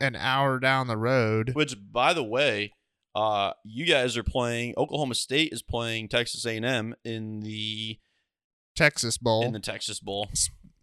an 0.00 0.16
hour 0.16 0.58
down 0.58 0.86
the 0.88 0.96
road. 0.96 1.52
Which, 1.54 1.76
by 1.92 2.12
the 2.12 2.24
way, 2.24 2.72
uh, 3.14 3.52
you 3.64 3.86
guys 3.86 4.16
are 4.16 4.24
playing. 4.24 4.74
Oklahoma 4.76 5.14
State 5.14 5.52
is 5.52 5.62
playing 5.62 6.08
Texas 6.08 6.44
A&M 6.44 6.94
in 7.04 7.40
the 7.40 7.98
Texas 8.76 9.16
Bowl, 9.18 9.44
in 9.44 9.52
the 9.52 9.60
Texas 9.60 10.00
Bowl. 10.00 10.28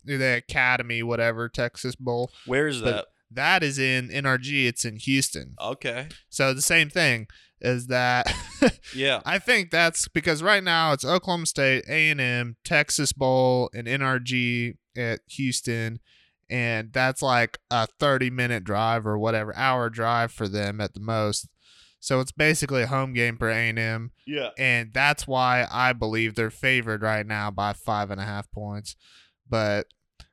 The 0.06 0.38
Academy, 0.38 1.04
whatever 1.04 1.48
Texas 1.50 1.96
Bowl. 1.96 2.32
Where 2.46 2.68
is 2.68 2.82
But- 2.82 2.92
that? 2.92 3.06
That 3.34 3.64
is 3.64 3.80
in 3.80 4.10
NRG. 4.10 4.68
It's 4.68 4.84
in 4.84 4.98
Houston. 4.98 5.56
Okay. 5.62 6.10
So 6.30 6.54
the 6.54 6.62
same 6.62 6.90
thing 6.90 7.28
is 7.62 7.88
that 7.88 8.28
Yeah. 8.94 9.22
I 9.26 9.40
think 9.40 9.72
that's 9.72 10.10
because 10.10 10.44
right 10.44 10.62
now 10.62 10.92
it's 10.92 11.06
Oklahoma 11.06 11.46
State, 11.46 11.86
A 11.88 12.10
and 12.10 12.20
M, 12.20 12.58
Texas 12.66 13.14
Bowl, 13.14 13.70
and 13.74 13.88
NRG 13.88 14.76
at 14.98 15.22
Houston, 15.30 16.02
and 16.50 16.92
that's 16.92 17.22
like 17.22 17.60
a 17.70 17.88
thirty 17.88 18.30
minute 18.30 18.66
drive 18.66 19.08
or 19.08 19.18
whatever 19.18 19.56
hour 19.56 19.90
drive 19.90 20.34
for 20.34 20.50
them 20.50 20.82
at 20.82 20.94
the 20.94 21.00
most. 21.00 21.48
So 22.02 22.20
it's 22.20 22.34
basically 22.34 22.82
a 22.82 22.88
home 22.88 23.14
game 23.14 23.38
for 23.38 23.50
A 23.50 23.70
and 23.70 23.80
M, 23.80 24.12
Yeah. 24.28 24.50
and 24.58 24.92
that's 24.92 25.26
why 25.26 25.68
I 25.72 25.94
believe 25.94 26.36
they're 26.36 26.50
favored 26.50 27.02
right 27.02 27.26
now 27.26 27.50
by 27.50 27.72
five 27.72 28.12
and 28.12 28.20
a 28.20 28.26
half 28.26 28.52
points. 28.52 28.98
But 29.52 29.86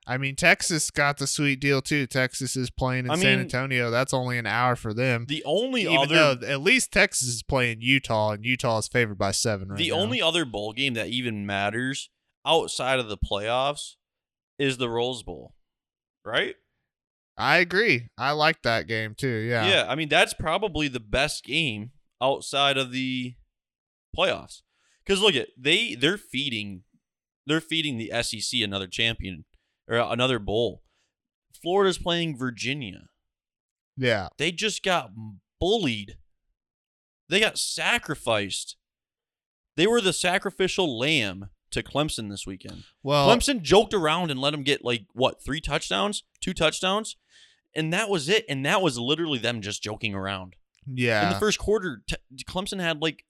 I 0.07 0.17
mean, 0.17 0.37
Texas 0.37 0.91
got 0.91 1.19
the 1.19 1.27
sweet 1.27 1.61
deal 1.61 1.83
too. 1.83 2.07
Texas 2.07 2.57
is 2.57 2.71
playing 2.71 3.05
in 3.05 3.11
I 3.11 3.17
San 3.17 3.25
mean- 3.33 3.41
Antonio. 3.41 3.91
That's 3.91 4.15
only 4.15 4.39
an 4.39 4.47
hour 4.47 4.75
for 4.77 4.95
them. 4.95 5.27
The 5.29 5.43
only 5.45 5.83
Even 5.83 5.97
other 6.17 6.47
at 6.47 6.63
least 6.63 6.91
Texas 6.93 7.29
is 7.29 7.43
playing 7.43 7.83
Utah, 7.83 8.31
and 8.31 8.45
Utah 8.47 8.79
is 8.79 8.89
favored 8.89 9.19
by 9.19 9.33
seven 9.33 9.69
right 9.69 9.77
the 9.77 9.91
now. 9.91 9.97
only 9.97 10.23
other 10.23 10.47
bowl 10.47 10.73
game 10.73 10.95
that 10.95 11.09
even 11.09 11.45
matters 11.45 12.09
outside 12.47 12.99
of 12.99 13.11
the 13.11 13.19
playoffs 13.19 13.97
is 14.59 14.79
the 14.79 14.89
Rose 14.89 15.23
Bowl. 15.23 15.55
Right? 16.25 16.55
I 17.37 17.59
agree. 17.59 18.09
I 18.17 18.33
like 18.33 18.63
that 18.63 18.87
game 18.89 19.15
too. 19.15 19.29
Yeah. 19.29 19.69
Yeah, 19.69 19.87
I 19.89 19.95
mean 19.95 20.09
that's 20.09 20.33
probably 20.35 20.89
the 20.89 21.01
best 21.01 21.45
game 21.45 21.91
outside 22.23 22.77
of 22.79 22.93
the 22.93 23.35
playoffs. 24.17 24.63
Cuz 25.07 25.21
look 25.21 25.35
at 25.37 25.49
they 25.57 25.95
they're 25.95 26.19
feeding 26.19 26.83
they're 27.49 27.61
feeding 27.61 27.97
the 27.99 28.12
SEC 28.23 28.61
another 28.61 28.87
champion 28.87 29.45
or 29.88 29.97
another 29.97 30.38
bowl. 30.38 30.83
Florida's 31.61 31.99
playing 31.99 32.37
Virginia. 32.37 33.09
Yeah. 33.97 34.28
They 34.38 34.52
just 34.52 34.83
got 34.83 35.11
bullied. 35.61 36.17
They 37.28 37.40
got 37.40 37.59
sacrificed. 37.59 38.76
They 39.76 39.87
were 39.87 40.00
the 40.00 40.12
sacrificial 40.12 40.99
lamb 40.99 41.50
to 41.71 41.83
Clemson 41.83 42.31
this 42.31 42.47
weekend. 42.47 42.85
Well, 43.02 43.28
Clemson 43.28 43.62
joked 43.62 43.93
around 43.93 44.31
and 44.31 44.40
let 44.40 44.50
them 44.52 44.62
get 44.62 44.85
like 44.85 45.07
what 45.12 45.43
three 45.45 45.61
touchdowns, 45.61 46.23
two 46.40 46.55
touchdowns, 46.55 47.17
and 47.75 47.93
that 47.93 48.09
was 48.09 48.28
it. 48.28 48.45
And 48.49 48.64
that 48.64 48.81
was 48.83 48.99
literally 48.99 49.38
them 49.38 49.61
just 49.61 49.83
joking 49.83 50.14
around. 50.14 50.57
yeah. 50.87 51.26
In 51.26 51.33
the 51.35 51.38
first 51.38 51.59
quarter, 51.59 52.02
t- 52.09 52.17
Clemson 52.49 52.81
had 52.81 53.02
like 53.02 53.25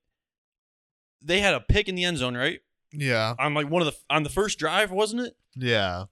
they 1.21 1.41
had 1.41 1.55
a 1.55 1.61
pick 1.61 1.89
in 1.89 1.97
the 1.97 2.05
end 2.05 2.19
zone, 2.19 2.37
right? 2.37 2.61
Yeah. 2.93 3.35
On 3.39 3.55
like 3.55 3.69
one 3.71 3.83
of 3.83 3.87
the 3.87 3.97
on 4.11 4.23
the 4.23 4.31
first 4.31 4.59
drive, 4.59 4.91
wasn't 4.91 5.23
it? 5.23 5.37
Yeah. 5.55 6.05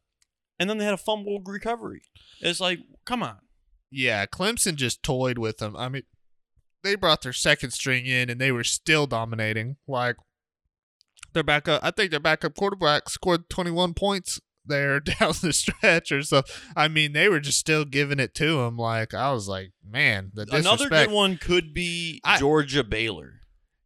And 0.59 0.71
then 0.71 0.78
they 0.78 0.85
had 0.85 0.95
a 0.95 0.99
fumble 0.99 1.40
recovery. 1.45 2.02
It's 2.40 2.61
like, 2.61 2.80
come 3.04 3.23
on. 3.23 3.38
Yeah. 3.90 4.26
Clemson 4.26 4.75
just 4.76 5.02
toyed 5.02 5.38
with 5.38 5.59
them. 5.59 5.76
I 5.76 5.88
mean, 5.88 6.02
they 6.83 6.95
brought 6.95 7.23
their 7.23 7.33
second 7.33 7.73
string 7.73 8.06
in, 8.06 8.30
and 8.30 8.40
they 8.40 8.52
were 8.52 8.64
still 8.64 9.06
dominating. 9.06 9.76
Like 9.87 10.16
their 11.33 11.42
backup, 11.42 11.83
I 11.85 11.90
think 11.90 12.11
their 12.11 12.21
backup 12.21 12.54
quarterback 12.54 13.09
scored 13.11 13.50
21 13.50 13.95
points 13.95 14.40
there 14.64 15.00
down 15.21 15.33
the 15.42 15.52
stretch 15.52 16.11
or 16.12 16.23
so. 16.23 16.42
I 16.75 16.88
mean, 16.88 17.12
they 17.12 17.28
were 17.28 17.40
just 17.40 17.59
still 17.59 17.85
giving 17.85 18.18
it 18.18 18.35
to 18.37 18.61
him. 18.61 18.76
Like 18.76 19.14
I 19.14 19.33
was 19.33 19.49
like, 19.49 19.73
man, 19.87 20.30
the 20.35 20.47
Another 20.52 20.88
good 20.88 21.11
one 21.11 21.37
could 21.37 21.75
be 21.75 22.21
I- 22.25 22.38
Georgia 22.38 22.85
Baylor. 22.85 23.40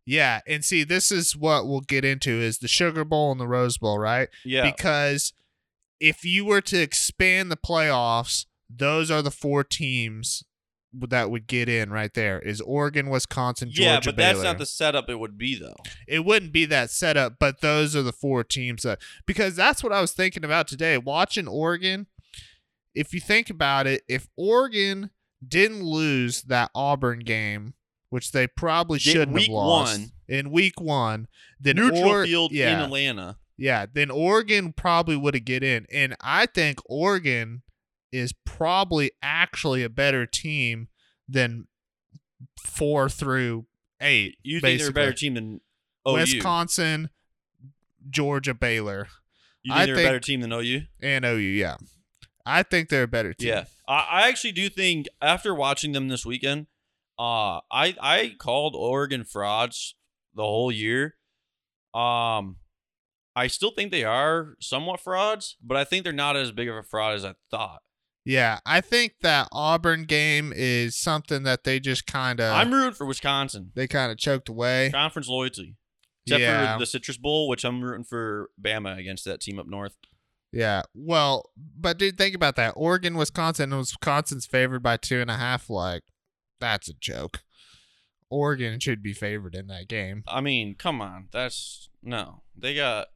Yeah, 0.07 0.40
and 0.47 0.64
see, 0.64 0.83
this 0.83 1.12
is 1.12 1.37
what 1.37 1.66
we'll 1.66 1.80
get 1.80 2.04
into 2.04 2.30
is 2.30 2.59
the 2.59 2.69
Sugar 2.69 3.04
Bowl 3.04 3.30
and 3.30 3.40
the 3.40 3.47
Rose 3.47 3.78
Bowl, 3.78 3.99
right? 3.99 4.28
Yeah. 4.45 4.62
Because 4.62 5.33
if 6.00 6.25
you 6.25 6.45
were 6.45 6.62
to 6.62 6.80
expand 6.80 7.50
the 7.50 7.57
playoffs, 7.57 8.47
those 8.69 9.11
are 9.11 9.23
the 9.23 9.30
four 9.30 9.62
teams 9.62 10.45
that 10.92 11.30
would 11.30 11.47
get 11.47 11.69
in 11.69 11.90
right 11.90 12.12
there. 12.14 12.38
Is 12.40 12.61
Oregon, 12.61 13.11
Wisconsin, 13.11 13.71
Georgia, 13.71 13.90
yeah, 13.90 14.00
but 14.04 14.16
that's 14.16 14.42
not 14.42 14.59
the 14.59 14.66
setup 14.66 15.09
it 15.09 15.21
would 15.21 15.38
be 15.38 15.59
though. 15.59 15.76
It 16.09 16.25
wouldn't 16.25 16.52
be 16.52 16.64
that 16.66 16.90
setup, 16.90 17.35
but 17.38 17.61
those 17.61 17.95
are 17.95 18.02
the 18.02 18.12
four 18.12 18.42
teams 18.42 18.83
that 18.83 19.00
because 19.26 19.54
that's 19.54 19.83
what 19.85 19.92
I 19.92 20.00
was 20.00 20.12
thinking 20.12 20.45
about 20.45 20.66
today. 20.66 20.99
Watching 20.99 21.47
Oregon, 21.47 22.07
if 22.95 23.14
you 23.14 23.21
think 23.21 23.50
about 23.50 23.87
it, 23.87 24.02
if 24.09 24.28
Oregon 24.37 25.11
didn't 25.47 25.83
lose 25.83 26.42
that 26.42 26.71
Auburn 26.75 27.21
game, 27.21 27.75
which 28.10 28.32
they 28.32 28.46
probably 28.46 28.98
shouldn't 28.98 29.38
have 29.38 29.48
lost 29.48 29.98
one. 29.98 30.10
in 30.28 30.50
week 30.50 30.80
one, 30.80 31.26
then 31.58 31.76
Neutral 31.76 32.04
Or- 32.08 32.24
field 32.26 32.52
yeah, 32.52 32.74
in 32.74 32.80
Atlanta. 32.84 33.38
yeah, 33.56 33.86
then 33.92 34.10
Oregon 34.10 34.72
probably 34.72 35.16
would 35.16 35.34
have 35.34 35.44
get 35.44 35.62
in, 35.64 35.86
and 35.92 36.14
I 36.20 36.46
think 36.46 36.78
Oregon 36.86 37.62
is 38.12 38.32
probably 38.44 39.12
actually 39.22 39.82
a 39.84 39.88
better 39.88 40.26
team 40.26 40.88
than 41.28 41.66
four 42.60 43.08
through 43.08 43.66
eight. 44.00 44.38
You 44.42 44.60
think 44.60 44.80
they're 44.80 44.90
a 44.90 44.92
better 44.92 45.12
team 45.12 45.34
than 45.34 45.60
OU? 46.08 46.12
Wisconsin, 46.14 47.10
Georgia, 48.08 48.54
Baylor, 48.54 49.08
you 49.62 49.72
think 49.72 49.80
I 49.82 49.86
they're 49.86 49.94
think- 49.94 50.06
a 50.06 50.08
better 50.08 50.20
team 50.20 50.40
than 50.40 50.52
OU? 50.52 50.82
and 51.00 51.24
OU. 51.24 51.36
Yeah, 51.38 51.76
I 52.44 52.62
think 52.62 52.88
they're 52.88 53.04
a 53.04 53.08
better 53.08 53.32
team. 53.34 53.48
Yeah, 53.48 53.64
I, 53.86 54.06
I 54.10 54.28
actually 54.28 54.52
do 54.52 54.68
think 54.68 55.06
after 55.22 55.54
watching 55.54 55.92
them 55.92 56.08
this 56.08 56.24
weekend, 56.26 56.66
uh, 57.20 57.60
I 57.70 57.94
I 58.00 58.34
called 58.38 58.74
Oregon 58.76 59.24
frauds 59.24 59.94
the 60.34 60.42
whole 60.42 60.72
year. 60.72 61.16
Um, 61.94 62.56
I 63.36 63.46
still 63.48 63.70
think 63.72 63.90
they 63.90 64.04
are 64.04 64.54
somewhat 64.60 65.00
frauds, 65.00 65.56
but 65.62 65.76
I 65.76 65.84
think 65.84 66.04
they're 66.04 66.12
not 66.12 66.36
as 66.36 66.52
big 66.52 66.68
of 66.68 66.76
a 66.76 66.82
fraud 66.82 67.14
as 67.14 67.24
I 67.24 67.34
thought. 67.50 67.80
yeah. 68.24 68.58
I 68.66 68.80
think 68.80 69.14
that 69.22 69.48
Auburn 69.52 70.04
game 70.04 70.52
is 70.54 70.96
something 70.96 71.42
that 71.44 71.64
they 71.64 71.80
just 71.80 72.06
kind 72.06 72.40
of 72.40 72.54
I'm 72.54 72.72
rooting 72.72 72.94
for 72.94 73.06
Wisconsin. 73.06 73.72
they 73.74 73.86
kind 73.88 74.12
of 74.12 74.18
choked 74.18 74.48
away. 74.48 74.90
Conference 74.92 75.28
loyalty. 75.28 75.76
Except 76.26 76.40
Yeah. 76.42 76.74
for 76.74 76.78
the 76.80 76.86
Citrus 76.86 77.16
Bowl, 77.16 77.48
which 77.48 77.64
I'm 77.64 77.82
rooting 77.82 78.04
for 78.04 78.50
Bama 78.60 78.98
against 78.98 79.24
that 79.24 79.40
team 79.40 79.58
up 79.58 79.66
north. 79.66 79.96
Yeah. 80.52 80.82
Well, 80.94 81.50
but 81.56 81.98
dude, 81.98 82.18
think 82.18 82.34
about 82.34 82.56
that. 82.56 82.74
Oregon, 82.76 83.14
Wisconsin, 83.16 83.72
and 83.72 83.78
Wisconsin's 83.80 84.46
favored 84.46 84.82
by 84.82 84.96
two 84.96 85.20
and 85.20 85.30
a 85.30 85.36
half. 85.36 85.70
Like, 85.70 86.02
that's 86.60 86.88
a 86.88 86.94
joke. 86.94 87.42
Oregon 88.30 88.78
should 88.78 89.02
be 89.02 89.12
favored 89.12 89.54
in 89.54 89.66
that 89.66 89.88
game. 89.88 90.22
I 90.28 90.40
mean, 90.40 90.76
come 90.76 91.00
on. 91.00 91.28
That's 91.32 91.88
no. 92.02 92.42
They 92.56 92.74
got 92.74 93.08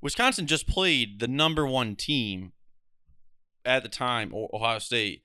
Wisconsin 0.00 0.46
just 0.46 0.68
played 0.68 1.18
the 1.18 1.28
number 1.28 1.66
one 1.66 1.96
team 1.96 2.52
at 3.64 3.82
the 3.82 3.88
time, 3.88 4.32
Ohio 4.34 4.78
State, 4.78 5.24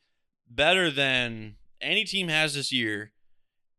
better 0.50 0.90
than 0.90 1.56
any 1.80 2.04
team 2.04 2.28
has 2.28 2.56
this 2.56 2.72
year, 2.72 3.12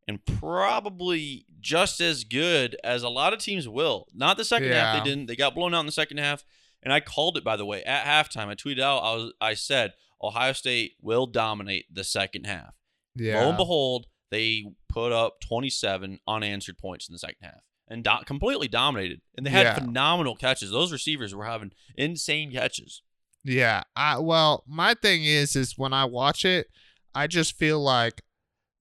and 0.06 0.24
probably 0.24 1.44
just 1.60 2.00
as 2.00 2.24
good 2.24 2.76
as 2.84 3.02
a 3.02 3.08
lot 3.08 3.32
of 3.32 3.40
teams 3.40 3.68
will. 3.68 4.06
Not 4.14 4.36
the 4.36 4.44
second 4.44 4.70
half, 4.72 5.04
they 5.04 5.10
didn't. 5.10 5.26
They 5.26 5.36
got 5.36 5.54
blown 5.54 5.74
out 5.74 5.80
in 5.80 5.86
the 5.86 5.92
second 5.92 6.18
half, 6.18 6.44
and 6.82 6.92
I 6.92 7.00
called 7.00 7.36
it 7.36 7.44
by 7.44 7.56
the 7.56 7.66
way 7.66 7.82
at 7.82 8.04
halftime. 8.06 8.46
I 8.46 8.54
tweeted 8.54 8.80
out, 8.80 8.98
I 8.98 9.14
was, 9.16 9.32
I 9.40 9.54
said 9.54 9.92
Ohio 10.22 10.52
State 10.52 10.92
will 11.02 11.26
dominate 11.26 11.92
the 11.92 12.04
second 12.04 12.46
half. 12.46 12.75
Yeah. 13.16 13.40
Lo 13.42 13.48
and 13.48 13.56
behold, 13.56 14.06
they 14.30 14.64
put 14.88 15.12
up 15.12 15.40
27 15.40 16.20
unanswered 16.28 16.78
points 16.78 17.08
in 17.08 17.12
the 17.12 17.18
second 17.18 17.36
half 17.42 17.60
and 17.88 18.02
do- 18.04 18.24
completely 18.26 18.68
dominated. 18.68 19.20
And 19.36 19.46
they 19.46 19.50
had 19.50 19.66
Yeah. 19.66 19.74
phenomenal 19.78 20.36
catches. 20.36 20.70
Those 20.70 20.92
receivers 20.92 21.34
were 21.34 21.44
having 21.46 21.72
insane 21.96 22.52
catches. 22.52 23.02
Yeah. 23.44 23.82
I 23.94 24.18
well, 24.18 24.64
my 24.66 24.94
thing 24.94 25.24
is 25.24 25.54
is 25.56 25.78
when 25.78 25.92
I 25.92 26.04
watch 26.04 26.44
it, 26.44 26.66
I 27.14 27.26
just 27.26 27.56
feel 27.56 27.80
like 27.80 28.22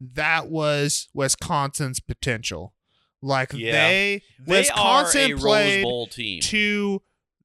that 0.01 0.50
was 0.50 1.08
Wisconsin's 1.13 2.00
potential. 2.00 2.74
Like 3.22 3.54
Yeah. 3.54 3.72
they 3.72 4.24
They 4.39 4.60
Wisconsin 4.60 5.22
are 5.22 5.25
a 5.25 5.38
Rose 5.38 5.42
played 5.42 6.42
to 6.44 7.01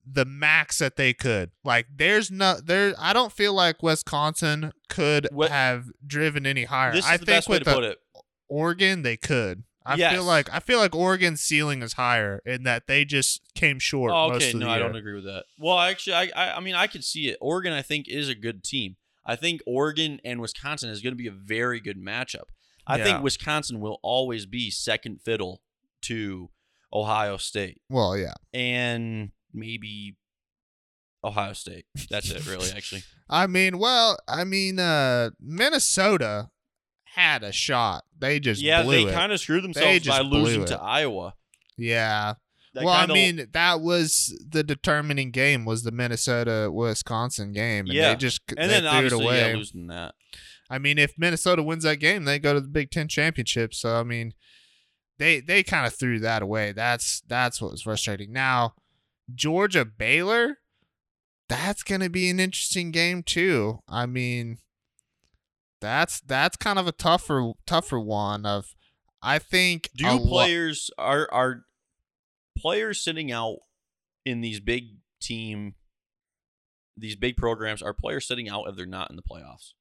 the 0.06 0.24
max 0.24 0.78
that 0.78 0.96
they 0.96 1.12
could. 1.12 1.50
Like 1.64 1.86
there's 1.94 2.30
no 2.30 2.54
there 2.62 2.94
I 2.98 3.12
don't 3.12 3.32
feel 3.32 3.52
like 3.54 3.82
Wisconsin 3.82 4.72
could 4.88 5.28
What- 5.30 5.50
have 5.50 5.86
driven 6.06 6.46
any 6.46 6.64
higher. 6.64 6.92
This 6.92 7.04
is 7.04 7.10
I 7.10 7.16
the 7.16 7.26
think 7.26 7.36
best 7.36 7.48
way 7.48 7.54
with 7.56 7.64
to 7.64 7.70
the 7.70 7.74
put 7.76 7.84
it. 7.84 7.98
Oregon 8.48 9.02
they 9.02 9.16
could. 9.16 9.64
I 9.86 9.94
Yes. 9.94 10.12
feel 10.12 10.24
like 10.24 10.52
I 10.52 10.60
feel 10.60 10.78
like 10.78 10.94
Oregon's 10.94 11.40
ceiling 11.40 11.82
is 11.82 11.94
higher 11.94 12.40
in 12.44 12.64
that 12.64 12.86
they 12.86 13.04
just 13.04 13.40
came 13.54 13.78
short 13.78 14.12
Oh, 14.12 14.32
okay, 14.34 14.52
no, 14.52 14.68
I 14.68 14.78
don't 14.78 14.94
agree 14.96 15.14
with 15.14 15.24
that. 15.24 15.44
Well, 15.58 15.78
actually, 15.78 16.14
I, 16.14 16.30
I, 16.36 16.56
I 16.56 16.60
mean, 16.60 16.74
I 16.74 16.86
could 16.86 17.04
see 17.04 17.28
it. 17.28 17.38
Oregon, 17.40 17.72
I 17.72 17.82
think, 17.82 18.06
is 18.08 18.28
a 18.28 18.34
good 18.34 18.62
team. 18.62 18.96
I 19.24 19.36
think 19.36 19.60
Oregon 19.66 20.20
and 20.24 20.40
Wisconsin 20.40 20.90
is 20.90 21.00
going 21.00 21.12
to 21.12 21.16
be 21.16 21.26
a 21.26 21.32
very 21.32 21.80
good 21.80 21.98
matchup. 21.98 22.44
I 22.86 22.98
Yeah. 22.98 23.04
think 23.04 23.22
Wisconsin 23.22 23.80
will 23.80 23.98
always 24.02 24.44
be 24.46 24.70
second 24.70 25.22
fiddle 25.22 25.62
to 26.02 26.50
Ohio 26.92 27.36
State 27.38 27.80
Well, 27.88 28.16
yeah. 28.18 28.34
and 28.52 29.30
maybe 29.52 30.16
Ohio 31.22 31.52
State. 31.52 31.86
That's 32.10 32.30
it, 32.30 32.46
really. 32.46 32.70
Actually, 32.74 33.02
I 33.30 33.46
mean, 33.46 33.78
well, 33.78 34.18
I 34.28 34.44
mean, 34.44 34.78
uh, 34.78 35.30
Minnesota 35.40 36.50
had 37.14 37.42
a 37.42 37.52
shot. 37.52 38.04
They 38.18 38.40
just 38.40 38.62
yeah, 38.62 38.82
they 38.82 39.04
kind 39.06 39.32
of 39.32 39.40
screwed 39.40 39.64
themselves 39.64 40.06
by 40.06 40.20
losing 40.20 40.60
blew 40.60 40.66
to. 40.68 40.80
Iowa. 40.80 41.34
yeah. 41.76 42.34
That 42.72 42.84
well, 42.84 42.96
kinda- 43.00 43.12
I 43.12 43.16
mean, 43.16 43.48
that 43.52 43.80
was 43.80 44.32
the 44.48 44.62
determining 44.62 45.32
game 45.32 45.64
was 45.64 45.82
the 45.82 45.90
Minnesota 45.90 46.70
Wisconsin 46.72 47.50
game, 47.52 47.86
and 47.86 47.94
Yeah. 47.94 48.10
they 48.10 48.16
just 48.16 48.42
and 48.56 48.70
they 48.70 48.80
then 48.80 49.08
threw 49.08 49.18
it 49.18 49.24
away. 49.24 49.50
yeah, 49.50 49.56
losing 49.56 49.88
that. 49.88 50.14
I 50.70 50.78
mean, 50.78 50.96
if 50.96 51.14
Minnesota 51.18 51.64
wins 51.64 51.82
that 51.82 51.96
game, 51.96 52.26
they 52.26 52.38
go 52.38 52.54
to 52.54 52.60
the 52.60 52.68
Big 52.68 52.92
Ten 52.92 53.08
championship. 53.08 53.74
So 53.74 53.96
I 53.96 54.04
mean, 54.04 54.34
they 55.18 55.40
they 55.40 55.64
kind 55.64 55.84
of 55.84 55.94
threw 55.96 56.20
that 56.20 56.42
away. 56.42 56.70
That's 56.70 57.22
that's 57.26 57.60
what 57.60 57.72
was 57.72 57.82
frustrating. 57.82 58.32
Now, 58.32 58.74
Georgia 59.34 59.84
Baylor, 59.84 60.58
that's 61.48 61.82
gonna 61.82 62.10
be 62.10 62.28
an 62.30 62.40
interesting 62.40 62.90
game 62.90 63.22
too. 63.22 63.80
I 63.88 64.06
mean, 64.06 64.58
that's 65.80 66.20
that's 66.20 66.56
kind 66.56 66.78
of 66.78 66.86
a 66.86 66.92
tougher 66.92 67.52
tougher 67.66 67.98
one. 68.00 68.46
Of 68.46 68.74
I 69.22 69.38
think 69.38 69.90
Do 69.94 70.08
a 70.08 70.12
lo- 70.12 70.28
players 70.44 70.90
are 70.98 71.28
are 71.32 71.62
players 72.58 73.02
sitting 73.02 73.32
out 73.32 73.56
in 74.24 74.40
these 74.40 74.60
big 74.60 74.84
team 75.20 75.74
these 76.96 77.16
big 77.16 77.36
programs 77.36 77.82
are 77.82 77.94
players 77.94 78.26
sitting 78.26 78.48
out 78.48 78.64
if 78.68 78.76
they're 78.76 78.86
not 78.86 79.10
in 79.10 79.16
the 79.16 79.22
playoffs. 79.22 79.72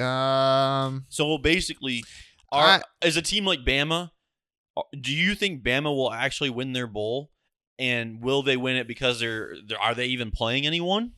um 0.00 1.04
So 1.10 1.36
basically, 1.38 2.02
are 2.50 2.82
as 3.02 3.16
a 3.16 3.22
team 3.22 3.44
like 3.44 3.60
Bama, 3.60 4.10
do 5.00 5.12
you 5.12 5.34
think 5.34 5.62
Bama 5.62 5.94
will 5.94 6.12
actually 6.12 6.50
win 6.50 6.72
their 6.72 6.86
bowl? 6.86 7.30
And 7.78 8.22
will 8.22 8.42
they 8.42 8.56
win 8.56 8.76
it 8.76 8.86
because 8.86 9.18
they're, 9.18 9.56
they're 9.66 9.80
are 9.80 9.94
they 9.94 10.06
even 10.06 10.30
playing 10.30 10.66
anyone? 10.66 11.12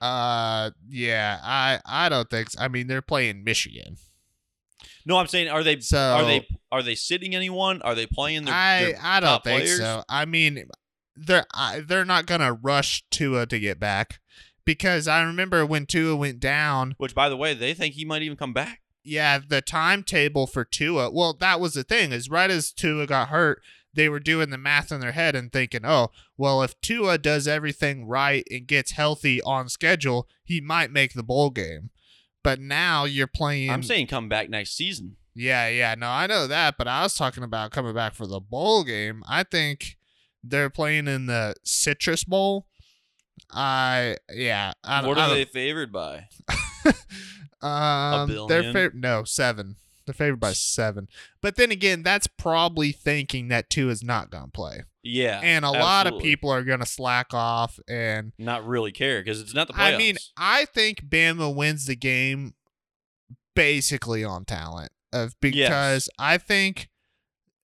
uh 0.00 0.70
yeah 0.88 1.38
I 1.42 1.80
I 1.86 2.08
don't 2.08 2.28
think 2.28 2.50
so. 2.50 2.60
I 2.60 2.68
mean 2.68 2.88
they're 2.88 3.00
playing 3.00 3.44
Michigan. 3.44 3.96
No, 5.06 5.16
I'm 5.18 5.26
saying 5.28 5.48
are 5.48 5.62
they 5.62 5.80
So 5.80 5.98
are 5.98 6.24
they 6.24 6.46
are 6.72 6.82
they 6.82 6.94
sitting 6.94 7.34
anyone? 7.34 7.80
Are 7.82 7.94
they 7.94 8.06
playing 8.06 8.44
their, 8.44 8.54
I 8.54 8.84
their 8.84 8.98
I 9.02 9.20
don't 9.20 9.44
think 9.44 9.62
players? 9.62 9.78
so. 9.78 10.02
I 10.08 10.24
mean, 10.24 10.64
they're 11.16 11.46
I, 11.54 11.80
they're 11.80 12.04
not 12.04 12.26
gonna 12.26 12.52
rush 12.52 13.04
Tua 13.10 13.46
to 13.46 13.58
get 13.58 13.78
back 13.78 14.20
because 14.64 15.06
I 15.06 15.22
remember 15.22 15.64
when 15.64 15.86
Tua 15.86 16.16
went 16.16 16.40
down. 16.40 16.94
Which, 16.98 17.14
by 17.14 17.28
the 17.28 17.36
way, 17.36 17.54
they 17.54 17.74
think 17.74 17.94
he 17.94 18.04
might 18.04 18.22
even 18.22 18.36
come 18.36 18.52
back. 18.52 18.80
Yeah, 19.04 19.38
the 19.46 19.60
timetable 19.60 20.46
for 20.46 20.64
Tua. 20.64 21.10
Well, 21.10 21.34
that 21.34 21.60
was 21.60 21.74
the 21.74 21.84
thing. 21.84 22.10
Is 22.12 22.30
right 22.30 22.50
as 22.50 22.72
Tua 22.72 23.06
got 23.06 23.28
hurt, 23.28 23.60
they 23.92 24.08
were 24.08 24.18
doing 24.20 24.50
the 24.50 24.58
math 24.58 24.90
in 24.90 25.00
their 25.00 25.12
head 25.12 25.36
and 25.36 25.52
thinking, 25.52 25.82
oh, 25.84 26.10
well, 26.38 26.62
if 26.62 26.80
Tua 26.80 27.18
does 27.18 27.46
everything 27.46 28.06
right 28.06 28.44
and 28.50 28.66
gets 28.66 28.92
healthy 28.92 29.42
on 29.42 29.68
schedule, 29.68 30.26
he 30.42 30.60
might 30.60 30.90
make 30.90 31.12
the 31.12 31.22
bowl 31.22 31.50
game. 31.50 31.90
But 32.42 32.60
now 32.60 33.04
you're 33.04 33.26
playing. 33.26 33.70
I'm 33.70 33.82
saying 33.82 34.06
come 34.08 34.28
back 34.28 34.48
next 34.50 34.76
season. 34.76 35.16
Yeah, 35.34 35.68
yeah, 35.68 35.94
no, 35.96 36.06
I 36.08 36.26
know 36.26 36.46
that, 36.46 36.76
but 36.78 36.86
I 36.86 37.02
was 37.02 37.14
talking 37.14 37.42
about 37.42 37.72
coming 37.72 37.94
back 37.94 38.14
for 38.14 38.26
the 38.26 38.40
bowl 38.40 38.84
game. 38.84 39.22
I 39.28 39.42
think 39.42 39.96
they're 40.42 40.70
playing 40.70 41.08
in 41.08 41.26
the 41.26 41.54
Citrus 41.64 42.22
Bowl. 42.24 42.66
I 43.50 44.16
yeah, 44.32 44.72
I 44.84 45.00
don't. 45.00 45.08
what 45.08 45.18
I 45.18 45.24
are 45.24 45.28
don't- 45.28 45.36
they 45.36 45.44
favored 45.44 45.92
by? 45.92 46.26
um, 47.62 48.28
they're 48.48 48.62
fav- 48.72 48.94
no 48.94 49.24
seven. 49.24 49.76
They're 50.06 50.14
favored 50.14 50.40
by 50.40 50.52
seven. 50.52 51.08
But 51.40 51.56
then 51.56 51.70
again, 51.70 52.02
that's 52.02 52.26
probably 52.26 52.92
thinking 52.92 53.48
that 53.48 53.70
Tua 53.70 53.90
is 53.90 54.02
not 54.02 54.30
gonna 54.30 54.48
play, 54.48 54.82
Yeah, 55.02 55.40
and 55.42 55.64
a 55.64 55.70
lot 55.70 56.06
of 56.06 56.20
people 56.20 56.50
are 56.50 56.62
gonna 56.62 56.84
slack 56.84 57.32
off. 57.32 57.80
And 57.88 58.32
not 58.38 58.66
really 58.66 58.92
care 58.92 59.20
because 59.20 59.40
it's 59.40 59.54
not 59.54 59.66
the 59.66 59.72
playoffs. 59.72 59.94
I 59.94 59.96
mean, 59.96 60.16
I 60.36 60.66
think 60.66 61.06
Bama 61.06 61.54
wins 61.54 61.86
the 61.86 61.96
game 61.96 62.54
basically 63.54 64.24
on 64.24 64.44
talent 64.44 64.92
of 65.12 65.34
because 65.40 66.08
I 66.18 66.38
think 66.38 66.90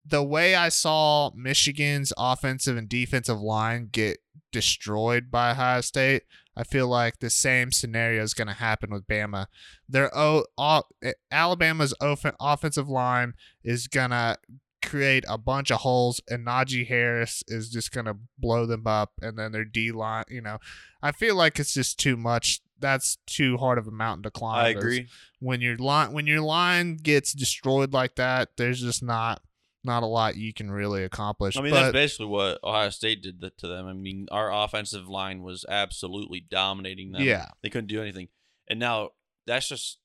the 0.05 0.23
way 0.23 0.55
I 0.55 0.69
saw 0.69 1.33
Michigan's 1.35 2.13
offensive 2.17 2.77
and 2.77 2.89
defensive 2.89 3.41
line 3.41 3.89
get 3.91 4.19
destroyed 4.53 5.31
by 5.31 5.51
Ohio 5.53 5.81
State, 5.81 6.23
I 6.57 6.65
feel 6.65 6.89
like 6.89 7.19
the 7.21 7.31
same 7.31 7.71
scenario 7.73 8.23
is 8.23 8.35
going 8.35 8.49
to 8.49 8.55
happen 8.55 8.91
with 8.91 9.07
Bama. 9.07 9.47
Their 9.89 10.11
o- 10.17 10.47
o- 10.57 10.83
eh, 11.03 11.13
Alabama's 11.31 11.95
off- 12.01 12.25
offensive 12.41 12.89
line 12.89 13.35
is 13.63 13.87
going 13.87 14.11
to 14.11 14.37
create 14.83 15.25
a 15.29 15.37
bunch 15.39 15.71
of 15.71 15.81
holes 15.81 16.21
and 16.29 16.47
Najee 16.47 16.87
Harris 16.87 17.43
is 17.49 17.69
just 17.71 17.93
going 17.93 18.07
to 18.07 18.17
blow 18.39 18.65
them 18.67 18.87
up 18.87 19.13
and 19.21 19.39
then 19.39 19.53
their 19.53 19.65
D 19.65 19.91
line, 19.93 20.25
you 20.29 20.41
know. 20.41 20.59
I 21.03 21.13
feel 21.13 21.35
like 21.37 21.59
it's 21.59 21.75
just 21.75 21.99
too 21.99 22.17
much. 22.17 22.61
That's 22.81 23.19
too 23.27 23.57
hard 23.57 23.79
of 23.79 23.89
a 23.89 23.91
mountain 23.91 24.23
to 24.25 24.31
climb. 24.31 24.65
I 24.65 24.69
agree. 24.79 25.09
when 25.41 25.61
your 25.61 25.77
line 25.77 26.13
when 26.13 26.27
your 26.29 26.41
line 26.41 26.97
gets 26.97 27.33
destroyed 27.33 27.93
like 27.93 28.15
that, 28.17 28.51
there's 28.57 28.81
just 28.81 29.03
not 29.03 29.43
not 29.89 30.05
a 30.05 30.07
lot 30.07 30.37
you 30.37 30.53
can 30.55 30.71
really 30.71 31.03
accomplish. 31.03 31.57
I 31.57 31.63
mean, 31.63 31.73
but 31.73 31.81
that's 31.83 31.93
basically 31.93 32.27
what 32.27 32.61
Ohio 32.63 32.91
State 32.91 33.23
did 33.23 33.41
to 33.59 33.67
them. 33.67 33.89
I 33.89 33.93
mean, 33.93 34.29
our 34.31 34.53
offensive 34.53 35.09
line 35.09 35.43
was 35.43 35.65
absolutely 35.69 36.39
dominating 36.49 37.11
them. 37.11 37.23
yeah, 37.23 37.47
they 37.63 37.71
couldn't 37.71 37.89
do 37.89 38.01
anything, 38.01 38.29
and 38.69 38.79
now 38.79 39.11
that's 39.47 39.69
just. 39.69 39.99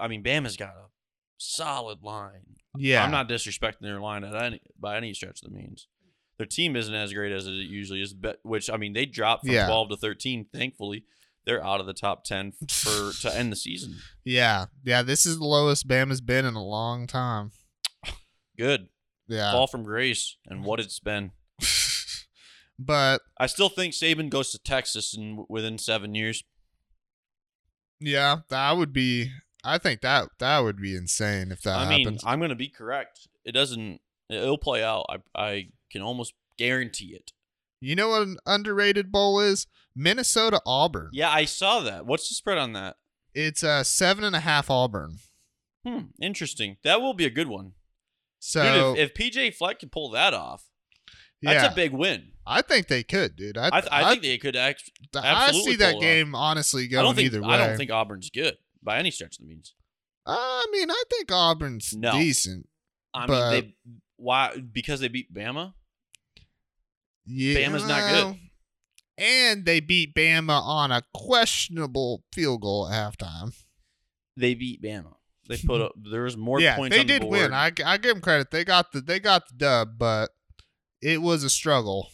I 0.00 0.08
mean, 0.08 0.24
Bama's 0.24 0.56
got 0.56 0.70
a 0.70 0.86
solid 1.38 2.02
line. 2.02 2.56
yeah, 2.76 3.04
I'm 3.04 3.12
not 3.12 3.28
disrespecting 3.28 3.82
their 3.82 4.00
line 4.00 4.24
at 4.24 4.34
any 4.34 4.60
by 4.76 4.96
any 4.96 5.14
stretch 5.14 5.40
of 5.44 5.50
the 5.52 5.56
means. 5.56 5.86
Their 6.36 6.46
team 6.46 6.74
isn't 6.74 6.92
as 6.94 7.12
great 7.12 7.30
as 7.30 7.46
it 7.46 7.52
usually 7.52 8.02
is, 8.02 8.12
but 8.12 8.40
which 8.42 8.68
I 8.68 8.76
mean, 8.76 8.92
they 8.92 9.06
dropped 9.06 9.44
from 9.46 9.54
Yeah. 9.54 9.66
12 9.66 9.90
to 9.90 9.96
13. 9.96 10.46
Thankfully, 10.52 11.04
they're 11.46 11.64
out 11.64 11.78
of 11.78 11.86
the 11.86 11.94
top 11.94 12.24
10 12.24 12.54
for 12.68 13.12
to 13.20 13.32
end 13.36 13.52
the 13.52 13.56
season. 13.56 13.98
yeah, 14.24 14.66
yeah. 14.84 15.02
This 15.02 15.26
is 15.26 15.38
the 15.38 15.44
lowest 15.44 15.86
Bama's 15.86 16.20
been 16.20 16.44
in 16.44 16.54
a 16.54 16.64
long 16.64 17.06
time. 17.06 17.52
Good 18.58 18.88
Yeah, 19.26 19.52
fall 19.52 19.66
from 19.66 19.82
grace, 19.84 20.36
and 20.46 20.64
what 20.64 20.80
it's 20.80 21.00
been. 21.00 21.32
but 22.78 23.22
I 23.38 23.46
still 23.46 23.68
think 23.68 23.94
Saban 23.94 24.28
goes 24.30 24.50
to 24.52 24.58
Texas 24.58 25.14
in 25.16 25.44
within 25.48 25.78
seven 25.78 26.14
years. 26.14 26.44
yeah, 28.00 28.38
that 28.48 28.76
would 28.76 28.92
be. 28.92 29.30
I 29.64 29.78
think 29.78 30.02
that 30.02 30.28
that 30.40 30.58
would 30.58 30.76
be 30.76 30.94
insane 30.94 31.50
if 31.50 31.62
that 31.62 31.78
I 31.78 31.88
mean, 31.88 32.04
happens. 32.04 32.22
I'm 32.26 32.40
gonna 32.40 32.54
be 32.54 32.68
correct. 32.68 33.28
It 33.44 33.52
doesn't. 33.52 34.00
It'll 34.28 34.58
play 34.58 34.82
out. 34.82 35.06
I 35.08 35.18
I 35.34 35.68
can 35.90 36.02
almost 36.02 36.34
guarantee 36.58 37.14
it. 37.14 37.32
you 37.80 37.96
know 37.96 38.10
what 38.10 38.22
an 38.22 38.36
underrated 38.46 39.10
bowl 39.10 39.40
is? 39.40 39.66
Minnesota 39.96 40.60
Auburn. 40.66 41.10
Yeah, 41.12 41.30
I 41.30 41.44
saw 41.44 41.80
that. 41.80 42.04
What's 42.06 42.28
the 42.28 42.34
spread 42.34 42.58
on 42.58 42.72
that? 42.72 42.96
It's 43.34 43.62
a 43.62 43.70
uh, 43.70 43.82
seven 43.84 44.24
and 44.24 44.36
a 44.36 44.40
half 44.40 44.70
Auburn. 44.70 45.18
Hmm, 45.86 46.06
interesting. 46.20 46.76
That 46.82 47.00
will 47.00 47.14
be 47.14 47.26
a 47.26 47.30
good 47.30 47.48
one. 47.48 47.72
So 48.46 48.92
Dude, 48.94 48.98
if, 48.98 49.10
if 49.10 49.14
PJ 49.14 49.54
Fleck 49.54 49.78
can 49.78 49.88
pull 49.88 50.10
that 50.10 50.34
off, 50.34 50.64
yeah, 51.40 51.54
that's 51.54 51.72
a 51.72 51.74
big 51.74 51.92
win. 51.92 52.32
I 52.46 52.60
think 52.60 52.88
they 52.88 53.02
could, 53.02 53.36
dude. 53.36 53.56
I 53.56 53.68
I, 53.68 53.80
th- 53.80 53.90
I, 53.90 54.10
think 54.10 54.22
they 54.22 54.36
could 54.36 54.54
actually. 54.54 54.92
I 55.16 55.50
see 55.50 55.76
that 55.76 55.92
it 55.92 55.96
off. 55.96 56.02
game 56.02 56.34
honestly 56.34 56.84
I 56.84 56.86
going 56.88 57.04
don't 57.06 57.14
think. 57.14 57.26
either 57.32 57.40
way. 57.40 57.48
I 57.54 57.56
don't 57.56 57.78
think 57.78 57.90
Auburn's 57.90 58.28
good 58.28 58.58
by 58.82 58.98
any 58.98 59.10
stretch 59.10 59.38
of 59.38 59.46
the 59.46 59.48
means. 59.48 59.72
I 60.26 60.66
mean, 60.72 60.90
I 60.90 61.02
think 61.10 61.32
Auburn's 61.32 61.94
No. 61.96 62.12
decent. 62.12 62.68
I 63.14 63.26
But- 63.26 63.52
mean, 63.52 63.60
they 63.62 63.74
why 64.16 64.58
because 64.58 65.00
they 65.00 65.08
beat 65.08 65.32
Bama. 65.32 65.72
Yeah, 67.24 67.60
Bama's 67.60 67.88
not 67.88 68.10
good. 68.12 68.40
And 69.16 69.64
they 69.64 69.80
beat 69.80 70.14
Bama 70.14 70.60
on 70.60 70.92
a 70.92 71.00
questionable 71.14 72.24
field 72.34 72.60
goal 72.60 72.90
at 72.90 73.14
halftime. 73.18 73.54
They 74.36 74.52
beat 74.54 74.82
Bama. 74.82 75.14
They 75.48 75.58
put 75.58 75.80
up. 75.80 75.92
There 75.96 76.22
was 76.22 76.36
more 76.36 76.60
yeah, 76.60 76.76
points. 76.76 76.96
they 76.96 77.02
the 77.02 77.08
did 77.08 77.22
board. 77.22 77.32
win. 77.32 77.52
I, 77.52 77.72
I 77.84 77.98
give 77.98 78.14
them 78.14 78.20
credit. 78.20 78.50
They 78.50 78.64
got 78.64 78.92
the 78.92 79.00
they 79.00 79.20
got 79.20 79.48
the 79.48 79.54
dub, 79.54 79.98
but 79.98 80.30
it 81.02 81.20
was 81.20 81.44
a 81.44 81.50
struggle. 81.50 82.08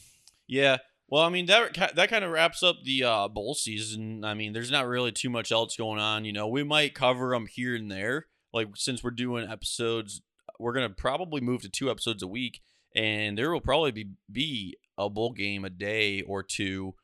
Yeah. 0.47 0.79
Well, 1.09 1.23
I 1.23 1.29
mean 1.29 1.47
that 1.47 1.93
that 1.97 2.09
kind 2.09 2.25
of 2.25 2.31
wraps 2.31 2.63
up 2.63 2.77
the 2.85 3.05
uh, 3.05 3.29
bowl 3.29 3.55
season. 3.55 4.25
I 4.25 4.35
mean, 4.35 4.53
there's 4.53 4.71
not 4.71 4.87
really 4.87 5.13
too 5.13 5.31
much 5.31 5.51
else 5.51 5.77
going 5.77 6.01
on. 6.01 6.25
You 6.25 6.33
know, 6.33 6.47
we 6.47 6.63
might 6.63 6.95
cover 6.95 7.31
them 7.31 7.47
here 7.47 7.75
and 7.75 7.91
there. 7.91 8.27
Like 8.53 8.69
since 8.75 9.03
we're 9.03 9.11
doing 9.11 9.49
episodes, 9.49 10.23
we're 10.59 10.73
gonna 10.73 10.91
probably 10.91 11.41
move 11.41 11.63
to 11.63 11.69
two 11.69 11.91
episodes 11.91 12.23
a 12.23 12.29
week, 12.29 12.61
and 12.95 13.37
there 13.37 13.53
will 13.53 13.61
probably 13.61 13.91
be 13.91 14.11
be 14.31 14.77
a 14.97 15.11
bowl 15.11 15.33
game 15.33 15.65
a 15.65 15.71
day 15.71 16.23
or 16.23 16.43
two. 16.43 16.95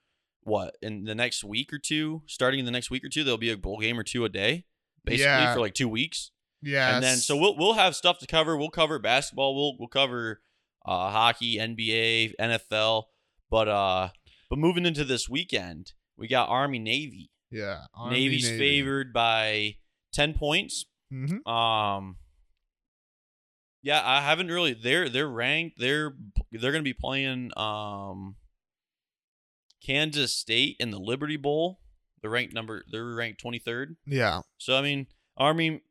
What 0.43 0.77
in 0.81 1.05
the 1.05 1.15
next 1.17 1.43
week 1.43 1.73
or 1.73 1.79
two? 1.79 2.23
Starting 2.27 2.61
in 2.61 2.67
the 2.67 2.71
next 2.71 2.91
week 2.91 3.05
or 3.05 3.09
two, 3.09 3.25
there'll 3.25 3.39
be 3.39 3.51
a 3.51 3.57
bowl 3.57 3.81
game 3.81 3.99
or 3.99 4.05
two 4.05 4.25
a 4.25 4.29
day, 4.29 4.67
basically 5.07 5.25
Yeah. 5.25 5.55
for 5.55 5.61
like 5.61 5.73
two 5.75 5.89
weeks. 5.89 6.31
Yeah. 6.63 6.97
And 6.97 7.03
then 7.05 7.17
so 7.17 7.37
we'll 7.37 7.57
we'll 7.57 7.75
have 7.75 7.97
stuff 7.97 8.19
to 8.19 8.27
cover. 8.27 8.57
We'll 8.57 8.69
cover 8.71 8.99
basketball. 8.99 9.55
We'll 9.55 9.79
we'll 9.79 9.89
cover 9.89 10.41
uh, 10.85 11.11
hockey, 11.11 11.57
NBA, 11.57 12.35
NFL. 12.41 13.05
But 13.51 13.69
uh, 13.69 14.09
but 14.51 14.59
moving 14.59 14.85
into 14.87 15.05
this 15.05 15.29
weekend, 15.29 15.93
we 16.17 16.29
got 16.29 16.49
Army 16.49 16.79
Navy. 16.79 17.31
yeah. 17.51 17.83
Army, 17.95 18.21
Navy's 18.21 18.45
Navy. 18.51 18.59
favored 18.59 19.13
by 19.13 19.77
ten 20.13 20.35
points. 20.35 20.85
Mhm. 21.13 21.47
Um. 21.47 22.17
Yeah, 23.83 24.03
I 24.05 24.21
haven't 24.23 24.49
really. 24.49 24.73
They're 24.75 25.09
they're 25.09 25.29
ranked. 25.29 25.79
They're 25.79 26.15
they're 26.51 26.73
gonna 26.73 26.83
be 26.83 26.93
playing 26.95 27.57
um. 27.57 28.37
Kansas 29.85 30.35
State 30.35 30.77
in 30.81 30.91
the 30.91 30.99
Liberty 30.99 31.37
Bowl. 31.37 31.79
They're 32.27 32.33
ranked 32.33 32.55
number. 32.55 32.85
They're 32.91 33.05
ranked 33.05 33.41
twenty 33.41 33.61
third. 33.61 33.95
Yeah. 34.05 34.41
So 34.59 34.77
I 34.77 34.83
mean, 34.83 35.07
Army. 35.37 35.83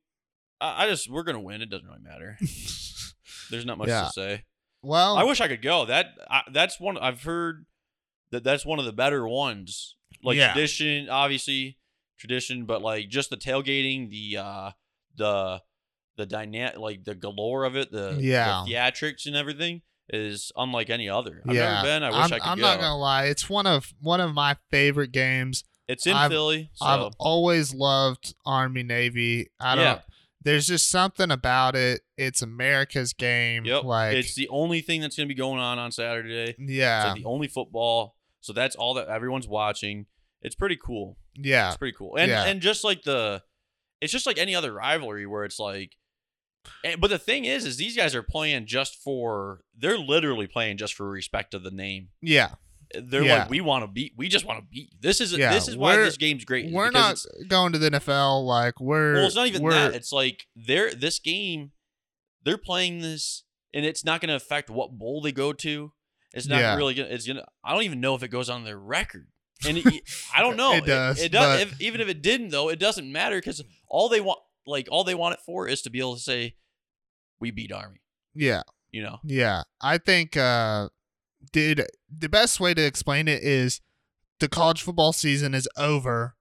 I, 0.60 0.84
I 0.84 0.89
just 0.89 1.10
we're 1.10 1.24
gonna 1.24 1.39
win. 1.39 1.62
It 1.62 1.69
doesn't 1.69 1.88
really 1.88 2.02
matter. 2.02 2.38
There's 3.50 3.65
not 3.65 3.78
much 3.78 3.88
Yeah. 3.88 4.04
to 4.04 4.10
say. 4.10 4.43
Well, 4.82 5.15
I 5.15 5.24
wish 5.24 5.39
I 5.39 5.48
could 5.48 5.62
go. 5.62 5.86
That 5.86 6.08
I, 6.30 6.41
that's 6.52 6.78
one 6.78 6.98
I've 6.98 7.24
heard 7.24 7.65
that 8.32 8.43
that's 8.43 8.65
one 8.65 8.80
of 8.80 8.86
the 8.86 8.91
better 8.91 9.26
ones. 9.26 9.95
Like 10.21 10.36
Yeah. 10.36 10.52
tradition, 10.52 11.08
obviously 11.08 11.78
tradition, 12.19 12.65
but 12.65 12.82
like 12.82 13.08
just 13.08 13.30
the 13.30 13.38
tailgating, 13.38 14.10
the 14.10 14.38
uh 14.38 14.71
the 15.15 15.62
the 16.17 16.26
dynamic, 16.26 16.78
like 16.78 17.06
the 17.06 17.15
galore 17.15 17.63
of 17.63 17.78
it, 17.78 17.93
the, 17.93 18.17
yeah 18.19 18.65
the 18.67 18.74
theatrics 18.74 19.26
and 19.26 19.38
everything 19.38 19.84
is 20.10 20.52
unlike 20.58 20.89
any 20.89 21.08
other. 21.08 21.41
I've 21.48 21.56
yeah. 21.56 21.76
never 21.76 21.88
been. 21.88 22.04
I 22.04 22.10
wish 22.10 22.17
am 22.17 22.34
I 22.34 22.39
could 22.39 22.48
I'm 22.50 22.58
go. 22.58 22.62
not 22.63 22.80
gonna 22.82 22.98
lie. 22.98 23.26
It's 23.26 23.50
one 23.50 23.67
of 23.67 23.93
one 24.02 24.19
of 24.19 24.34
my 24.34 24.58
favorite 24.69 25.13
games. 25.13 25.63
It's 25.88 26.06
in 26.08 26.13
I've- 26.15 26.34
Philly, 26.34 26.69
so 26.74 26.86
I've 26.86 27.13
always 27.19 27.74
loved 27.74 28.34
Army 28.45 28.84
Navy. 28.84 29.50
I 29.60 29.76
don't. 29.76 29.84
Yeah. 29.84 30.00
There's 30.41 30.67
just 30.67 30.89
something 30.91 31.32
about 31.32 31.76
it. 31.76 32.02
It's 32.17 32.43
America's 32.43 33.13
game. 33.13 33.65
yep. 33.65 33.84
Like 33.84 34.15
it's 34.15 34.36
the 34.36 34.48
only 34.50 34.82
thing 34.82 35.02
that's 35.02 35.15
gonna 35.17 35.28
be 35.28 35.34
going 35.34 35.60
on 35.60 35.80
on 35.80 35.91
Saturday. 35.91 36.56
Yeah, 36.60 37.06
like 37.13 37.15
the 37.24 37.26
only 37.28 37.48
football, 37.48 38.15
so 38.41 38.54
that's 38.54 38.76
all 38.76 38.93
that 38.95 39.08
everyone's 39.08 39.48
watching. 39.48 40.06
It's 40.43 40.54
pretty 40.56 40.78
cool. 40.78 41.17
yeah, 41.36 41.69
It's 41.69 41.78
pretty 41.78 41.95
cool. 41.98 42.15
And 42.15 42.30
Yeah. 42.30 42.43
and 42.45 42.62
just 42.62 42.84
like 42.84 43.02
the 43.04 43.41
it's 44.02 44.12
just 44.13 44.28
like 44.28 44.38
any 44.38 44.54
other 44.54 44.71
rivalry 44.71 45.26
where 45.26 45.45
it's 45.45 45.58
like 45.60 45.95
and, 46.84 47.02
but 47.02 47.10
the 47.10 47.17
thing 47.19 47.45
is 47.45 47.65
is 47.65 47.78
these 47.78 47.95
guys 47.98 48.13
are 48.13 48.21
playing 48.24 48.67
just 48.67 48.95
for 49.02 49.62
they're 49.76 49.98
literally 49.98 50.45
playing 50.48 50.78
just 50.78 50.93
for 50.93 51.10
respect 51.10 51.54
of 51.56 51.63
the 51.63 51.71
name. 51.71 52.10
yeah. 52.21 52.52
They're 53.03 53.23
Yeah. 53.23 53.39
like 53.39 53.49
we 53.49 53.62
want 53.62 53.84
to 53.84 53.88
beat 53.88 54.13
we 54.17 54.27
just 54.27 54.45
want 54.45 54.60
to 54.60 54.65
beat. 54.69 54.89
This 55.01 55.21
is 55.21 55.34
Yeah, 55.34 55.53
this 55.53 55.67
is 55.67 55.75
why 55.77 55.95
this 55.97 56.17
game's 56.17 56.45
great. 56.45 56.71
We're 56.71 56.91
not 56.91 57.17
going 57.47 57.73
to 57.73 57.79
the 57.79 57.89
NFL. 57.91 58.45
Like 58.45 58.79
we're. 58.79 59.13
well, 59.15 59.25
it's 59.25 59.36
not 59.36 59.47
even 59.47 59.67
that. 59.69 59.93
It's 59.95 60.12
like 60.12 60.47
they're 60.55 60.93
this 60.93 61.19
game 61.19 61.71
they're 62.43 62.58
playing 62.58 62.99
this 63.01 63.43
and 63.73 63.86
it's 63.86 64.05
not 64.05 64.21
going 64.21 64.29
to 64.29 64.36
affect 64.36 64.69
what 64.69 64.91
bowl 64.97 65.21
they 65.21 65.31
go 65.31 65.51
to. 65.51 65.91
It's 66.34 66.47
not 66.47 66.60
Yeah. 66.60 66.75
really 66.75 66.93
going 66.93 67.08
to 67.10 67.13
it's 67.15 67.25
to 67.25 67.43
I 67.63 67.73
don't 67.73 67.84
even 67.84 67.99
know 68.01 68.15
if 68.15 68.23
it 68.23 68.27
goes 68.29 68.49
on 68.49 68.63
their 68.63 68.77
record. 68.77 69.27
And 69.65 69.77
it, 69.77 69.86
I 70.36 70.41
don't 70.41 70.58
know. 70.58 70.73
It 70.73 70.86
does, 70.86 71.19
It, 71.21 71.31
does. 71.31 71.60
but- 71.63 71.67
If, 71.73 71.81
even 71.81 72.01
if 72.01 72.08
it 72.10 72.21
didn't, 72.21 72.49
though, 72.49 72.69
it 72.69 72.77
doesn't 72.77 73.10
matter 73.10 73.38
because 73.38 73.63
all 73.88 74.10
they 74.10 74.19
want, 74.21 74.39
like, 74.67 74.88
all 74.91 75.03
they 75.05 75.15
want 75.15 75.34
it 75.34 75.39
for 75.45 75.67
is 75.67 75.81
to 75.84 75.89
be 75.89 75.99
able 75.99 76.15
to 76.15 76.21
say, 76.21 76.55
"We 77.39 77.51
beat 77.51 77.71
Army." 77.71 78.01
Yeah, 78.34 78.63
You 78.91 79.03
know. 79.03 79.19
yeah. 79.23 79.63
I 79.79 79.97
think, 79.97 80.36
uh, 80.36 80.89
dude, 81.51 81.86
the 82.15 82.29
best 82.29 82.60
way 82.60 82.73
to 82.73 82.84
explain 82.86 83.27
it 83.27 83.43
is 83.43 83.81
the 84.39 84.47
college 84.49 84.81
football 84.81 85.13
season 85.13 85.53
is 85.53 85.67
over, 85.77 86.36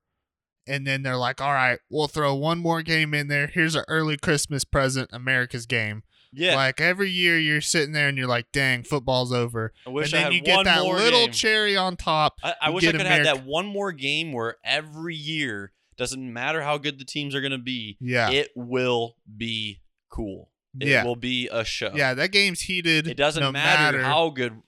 and 0.66 0.86
then 0.86 1.02
they're 1.02 1.16
like, 1.16 1.40
"All 1.40 1.52
right, 1.52 1.78
we'll 1.90 2.08
throw 2.08 2.34
one 2.34 2.58
more 2.58 2.82
game 2.82 3.14
in 3.14 3.28
there. 3.28 3.46
Here's 3.46 3.74
an 3.74 3.84
early 3.88 4.16
Christmas 4.16 4.64
present, 4.64 5.10
America's 5.12 5.66
game." 5.66 6.02
Yeah. 6.36 6.56
Like 6.56 6.80
every 6.80 7.10
year, 7.10 7.38
you're 7.38 7.60
sitting 7.60 7.92
there 7.92 8.08
and 8.08 8.18
you're 8.18 8.26
like, 8.26 8.46
"Dang, 8.52 8.82
football's 8.82 9.32
over." 9.32 9.72
I 9.86 9.90
wish 9.90 10.12
and 10.12 10.16
I 10.20 10.22
then 10.24 10.32
had 10.32 10.34
you 10.34 10.40
get 10.42 10.56
one 10.56 10.64
that 10.64 10.82
more 10.82 10.96
little 10.96 11.26
game. 11.26 11.32
cherry 11.32 11.76
on 11.76 11.96
top. 11.96 12.38
I, 12.42 12.54
I 12.62 12.70
wish 12.70 12.84
I 12.84 12.90
could 12.90 13.02
have 13.02 13.20
America- 13.20 13.38
that 13.40 13.46
one 13.46 13.66
more 13.66 13.92
game 13.92 14.32
where 14.32 14.56
every 14.64 15.14
year 15.14 15.70
doesn't 15.96 16.32
matter 16.32 16.62
how 16.62 16.76
good 16.76 16.98
the 16.98 17.04
teams 17.04 17.36
are 17.36 17.40
going 17.40 17.52
to 17.52 17.58
be. 17.58 17.96
Yeah, 18.00 18.30
It 18.32 18.50
will 18.56 19.14
be 19.36 19.80
cool. 20.08 20.50
It 20.80 20.88
Yeah. 20.88 21.04
will 21.04 21.14
be 21.14 21.48
a 21.52 21.64
show. 21.64 21.92
yeah. 21.94 22.14
That 22.14 22.32
game's 22.32 22.62
heated. 22.62 23.06
It 23.06 23.16
doesn't 23.16 23.40
no 23.40 23.52
matter, 23.52 24.02
how 24.02 24.30
good. 24.30 24.60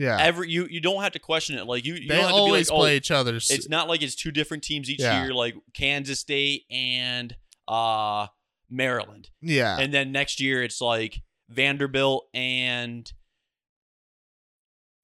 Yeah, 0.00 0.16
Every 0.18 0.48
you 0.50 0.66
you 0.70 0.80
don't 0.80 1.02
have 1.02 1.12
to 1.12 1.18
question 1.18 1.58
it. 1.58 1.66
Like 1.66 1.84
you, 1.84 1.94
you 1.94 2.08
they 2.08 2.14
don't 2.16 2.24
have 2.24 2.30
to 2.30 2.34
be 2.36 2.40
like, 2.40 2.48
always 2.48 2.70
oh, 2.70 2.76
play 2.78 2.96
each 2.96 3.10
other's. 3.10 3.50
it's 3.50 3.68
not 3.68 3.86
like 3.86 4.00
it's 4.02 4.14
two 4.14 4.30
different 4.30 4.62
teams 4.64 4.88
each 4.88 5.00
Yeah. 5.00 5.22
year, 5.24 5.34
like 5.34 5.54
Kansas 5.74 6.18
State 6.20 6.64
and 6.70 7.36
uh 7.68 8.28
Maryland. 8.70 9.28
yeah, 9.42 9.78
and 9.78 9.92
then 9.92 10.10
next 10.10 10.40
year 10.40 10.62
it's 10.62 10.80
like 10.80 11.20
Vanderbilt 11.50 12.28
and 12.32 13.12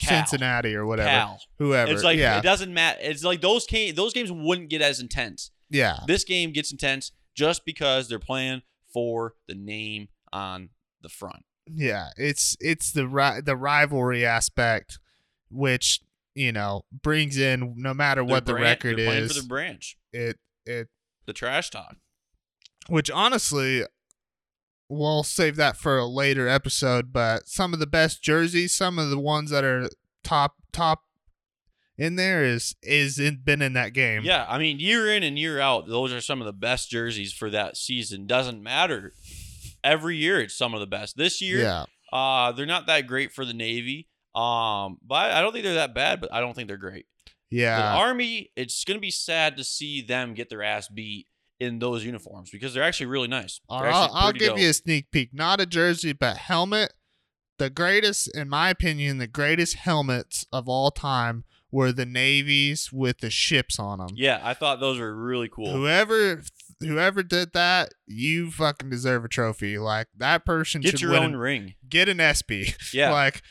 Cal. 0.00 0.24
Cincinnati 0.26 0.74
or 0.74 0.86
whatever, 0.86 1.08
Cal. 1.08 1.40
whoever. 1.58 1.92
It's 1.92 2.02
like 2.04 2.18
yeah, 2.18 2.38
it 2.38 2.42
doesn't 2.42 2.72
matter. 2.72 2.98
It's 3.02 3.24
like 3.24 3.40
those 3.40 3.66
game, 3.66 3.94
those 3.94 4.12
games 4.12 4.30
wouldn't 4.30 4.68
get 4.68 4.82
as 4.82 5.00
intense. 5.00 5.50
yeah, 5.70 5.98
This 6.06 6.24
game 6.24 6.52
gets 6.52 6.70
intense 6.70 7.12
just 7.34 7.64
because 7.64 8.08
they're 8.08 8.18
playing 8.18 8.62
for 8.92 9.34
the 9.48 9.54
name 9.54 10.08
on 10.32 10.70
the 11.02 11.08
front. 11.08 11.44
Yeah. 11.66 12.08
It's 12.16 12.56
it's 12.60 12.92
the 12.92 13.06
ri- 13.08 13.40
the 13.44 13.56
rivalry 13.56 14.24
aspect, 14.24 14.98
which 15.50 16.00
you 16.34 16.52
know 16.52 16.84
brings 17.02 17.38
in 17.38 17.74
no 17.76 17.94
matter 17.94 18.22
Their 18.22 18.30
what 18.34 18.46
the 18.46 18.54
record 18.54 18.98
they're 18.98 19.06
playing 19.06 19.24
is. 19.24 19.36
for 19.36 19.42
the 19.42 19.48
branch, 19.48 19.96
it 20.12 20.38
it 20.64 20.88
the 21.26 21.32
trash 21.32 21.70
talk. 21.70 21.96
which 22.88 23.10
honestly 23.10 23.84
we'll 24.88 25.24
save 25.24 25.56
that 25.56 25.76
for 25.76 25.98
a 25.98 26.06
later 26.06 26.46
episode 26.46 27.12
but 27.12 27.48
some 27.48 27.72
of 27.72 27.80
the 27.80 27.86
best 27.88 28.22
jerseys 28.22 28.72
some 28.72 29.00
of 29.00 29.10
the 29.10 29.18
ones 29.18 29.50
that 29.50 29.64
are 29.64 29.88
top 30.22 30.54
top 30.70 31.02
in 31.98 32.14
there 32.14 32.44
is 32.44 32.76
is 32.82 33.18
in, 33.18 33.40
been 33.42 33.60
in 33.60 33.72
that 33.72 33.92
game 33.92 34.22
Yeah, 34.22 34.46
I 34.48 34.58
mean, 34.58 34.78
year 34.78 35.10
in 35.12 35.22
and 35.24 35.36
year 35.38 35.58
out, 35.58 35.88
those 35.88 36.12
are 36.12 36.20
some 36.20 36.40
of 36.40 36.46
the 36.46 36.52
best 36.52 36.90
jerseys 36.90 37.32
for 37.32 37.48
that 37.50 37.76
season. 37.76 38.26
Doesn't 38.26 38.62
matter. 38.62 39.14
Every 39.86 40.16
year, 40.16 40.40
it's 40.40 40.56
some 40.56 40.74
of 40.74 40.80
the 40.80 40.86
best. 40.86 41.16
This 41.16 41.40
year, 41.40 41.60
yeah 41.60 41.84
Uh, 42.12 42.52
they're 42.52 42.66
not 42.66 42.86
that 42.86 43.06
great 43.06 43.32
for 43.32 43.44
the 43.44 43.54
Navy. 43.54 44.08
Um, 44.34 44.98
but 45.02 45.30
I 45.32 45.40
don't 45.40 45.52
think 45.52 45.64
they're 45.64 45.74
that 45.74 45.94
bad. 45.94 46.20
But 46.20 46.32
I 46.32 46.40
don't 46.40 46.54
think 46.54 46.68
they're 46.68 46.76
great. 46.76 47.06
Yeah. 47.50 47.78
The 47.78 47.98
Army, 47.98 48.50
it's 48.56 48.84
gonna 48.84 48.98
be 49.00 49.10
sad 49.10 49.56
to 49.56 49.64
see 49.64 50.02
them 50.02 50.34
get 50.34 50.50
their 50.50 50.62
ass 50.62 50.88
beat 50.88 51.26
in 51.58 51.78
those 51.78 52.04
uniforms 52.04 52.50
because 52.50 52.74
they're 52.74 52.82
actually 52.82 53.06
really 53.06 53.28
nice. 53.28 53.60
They're 53.70 53.86
I'll, 53.90 54.10
I'll 54.12 54.32
give 54.32 54.48
dope. 54.50 54.58
you 54.58 54.68
a 54.68 54.74
sneak 54.74 55.10
peek 55.10 55.30
not 55.32 55.58
a 55.60 55.64
jersey 55.66 56.12
but 56.12 56.36
helmet 56.36 56.92
the 57.58 57.70
greatest 57.70 58.28
in 58.36 58.50
my 58.50 58.68
opinion 58.68 59.16
the 59.16 59.26
greatest 59.26 59.76
helmets 59.76 60.44
of 60.52 60.68
all 60.68 60.90
time 60.90 61.44
were 61.70 61.92
the 61.92 62.04
navies 62.04 62.92
with 62.92 63.18
the 63.20 63.30
ships 63.30 63.78
on 63.78 63.98
them 64.00 64.08
Yeah, 64.14 64.40
I 64.42 64.52
thought 64.52 64.80
those 64.80 64.98
were 64.98 65.14
really 65.14 65.48
cool. 65.48 65.72
whoever 65.72 66.42
whoever 66.80 67.22
did 67.22 67.52
that 67.54 67.92
you 68.06 68.50
fucking 68.50 68.90
deserve 68.90 69.24
a 69.24 69.28
trophy 69.28 69.78
like 69.78 70.08
that 70.16 70.44
person 70.44 70.80
Get 70.82 70.92
should 70.92 71.00
your 71.00 71.16
own 71.16 71.24
an- 71.24 71.36
ring. 71.36 71.74
get 71.88 72.08
an 72.08 72.18
SB. 72.18 72.74
Yeah. 72.94 73.12
like 73.12 73.42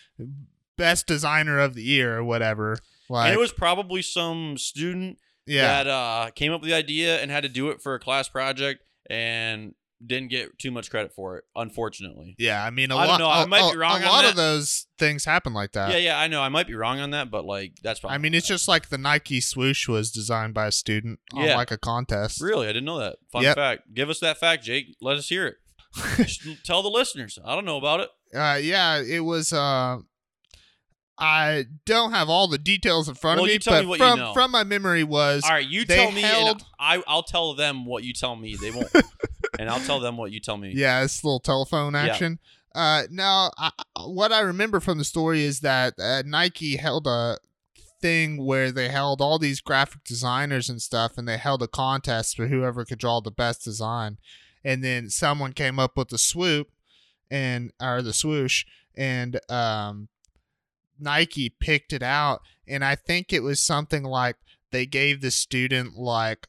best 0.78 1.08
designer 1.08 1.60
of 1.60 1.74
the 1.74 1.84
year 1.84 2.18
or 2.18 2.24
whatever. 2.24 2.78
Like 3.10 3.28
and 3.28 3.34
it 3.36 3.40
was 3.40 3.52
probably 3.52 4.02
some 4.02 4.58
student 4.58 5.18
yeah, 5.48 5.84
that 5.84 5.88
uh, 5.88 6.30
came 6.32 6.52
up 6.52 6.62
with 6.62 6.70
the 6.70 6.76
idea 6.76 7.22
and 7.22 7.30
had 7.30 7.44
to 7.44 7.50
do 7.50 7.70
it 7.70 7.82
for 7.82 7.94
a 7.94 8.00
class 8.00 8.28
project 8.28 8.84
and 9.10 9.76
didn't 10.06 10.30
get 10.30 10.58
too 10.58 10.72
much 10.72 10.90
credit 10.90 11.14
for 11.14 11.38
it, 11.38 11.44
unfortunately. 11.56 12.36
yeah. 12.40 12.64
I 12.64 12.70
mean, 12.70 12.92
a 12.92 12.96
I 12.98 13.06
lot. 13.06 13.20
know, 13.20 13.28
I 13.30 13.44
a- 13.44 13.48
might 13.48 13.70
a- 13.70 13.72
be 13.74 13.78
wrong 13.78 14.02
A 14.02 14.06
on 14.06 14.12
lot 14.12 14.26
of 14.26 14.36
those 14.36 14.88
things 14.98 15.26
happen 15.26 15.54
like 15.54 15.74
that. 15.74 15.92
yeah, 15.92 15.98
yeah, 15.98 16.20
I 16.20 16.28
know. 16.28 16.42
I 16.42 16.50
might 16.50 16.68
be 16.68 16.74
wrong 16.76 17.00
on 17.00 17.12
that, 17.12 17.30
but 17.32 17.46
like 17.46 17.74
that's 17.84 18.00
probably. 18.00 18.16
I 18.16 18.18
mean, 18.18 18.34
it's 18.34 18.48
just 18.48 18.68
like 18.68 18.90
the 18.90 18.98
Nike 18.98 19.40
swoosh 19.42 19.88
was 19.88 20.12
designed 20.12 20.54
by 20.54 20.68
a 20.68 20.72
student 20.72 21.20
on 21.34 21.46
Yeah. 21.46 21.56
like 21.58 21.72
a 21.72 21.78
contest. 21.78 22.42
really. 22.42 22.66
I 22.68 22.70
didn't 22.70 22.86
know 22.86 23.00
that. 23.00 23.18
Fun 23.32 23.44
Yep. 23.44 23.56
fact. 23.56 23.94
Give 23.94 24.10
us 24.10 24.20
that 24.20 24.38
fact, 24.38 24.64
Jake. 24.64 24.96
Let 25.02 25.18
us 25.18 25.30
hear 25.30 25.46
it. 25.48 25.56
Tell 26.66 26.84
the 26.84 26.90
listeners. 26.90 27.40
I 27.46 27.56
don't 27.56 27.66
know 27.66 27.78
about 27.78 28.02
it. 28.02 28.10
Uh, 28.38 28.60
yeah, 28.62 29.02
it 29.02 29.22
was. 29.22 29.54
Uh, 29.54 30.00
I 31.18 31.68
don't 31.86 32.12
have 32.12 32.28
all 32.28 32.50
the 32.50 32.58
details 32.58 33.08
in 33.08 33.16
front 33.16 33.38
Well, 33.40 33.46
of 33.46 33.52
me, 33.52 33.60
but 33.66 33.82
me 33.84 33.86
what 33.88 34.00
you 34.00 34.06
from 34.06 34.20
know. 34.20 34.34
from 34.34 34.52
my 34.52 34.66
memory 34.66 35.06
was 35.06 35.44
All 35.46 35.52
right, 35.52 35.66
you 35.66 35.86
they 35.86 35.96
tell 35.96 36.12
me, 36.12 36.20
held- 36.22 36.66
I, 36.78 37.02
I'll 37.08 37.24
tell 37.24 37.54
them 37.54 37.86
what 37.86 38.04
you 38.04 38.12
tell 38.12 38.36
me. 38.36 38.58
They 38.58 38.72
won't, 38.72 38.90
and 39.60 39.70
I'll 39.70 39.80
tell 39.80 40.00
them 40.00 40.18
what 40.18 40.32
you 40.32 40.40
tell 40.40 40.58
me. 40.58 40.72
Yeah, 40.76 41.02
this 41.02 41.24
little 41.24 41.40
telephone 41.40 41.94
Yeah. 41.94 42.04
action. 42.06 42.40
Uh, 42.74 43.04
now, 43.10 43.52
I- 43.58 43.72
what 44.06 44.32
I 44.34 44.42
remember 44.42 44.80
from 44.80 44.98
the 44.98 45.06
story 45.06 45.44
is 45.44 45.62
that 45.62 45.94
uh, 46.00 46.24
Nike 46.26 46.76
held 46.78 47.08
a 47.08 47.38
thing 48.02 48.46
where 48.46 48.72
they 48.72 48.90
held 48.90 49.22
all 49.22 49.40
these 49.40 49.62
graphic 49.62 50.04
designers 50.04 50.70
and 50.70 50.82
stuff, 50.82 51.18
and 51.18 51.28
they 51.28 51.38
held 51.38 51.64
a 51.64 51.68
contest 51.68 52.36
for 52.36 52.48
whoever 52.48 52.84
could 52.86 53.00
draw 53.00 53.22
the 53.22 53.32
best 53.32 53.64
design. 53.64 54.18
And 54.64 54.84
then 54.84 55.10
someone 55.10 55.54
came 55.54 55.80
up 55.80 55.96
with 55.96 56.10
the 56.10 56.18
swoop, 56.18 56.70
and 57.32 57.72
or 57.82 58.02
the 58.02 58.14
swoosh, 58.14 58.66
and 58.96 59.40
um, 59.50 60.10
Nike 61.00 61.50
picked 61.50 61.94
it 61.94 62.04
out, 62.04 62.42
and 62.68 62.84
I 62.84 62.96
think 62.96 63.32
it 63.34 63.42
was 63.44 63.60
something 63.62 64.04
like 64.04 64.36
they 64.72 64.86
gave 64.86 65.22
the 65.22 65.32
student 65.32 65.96
like 65.98 66.48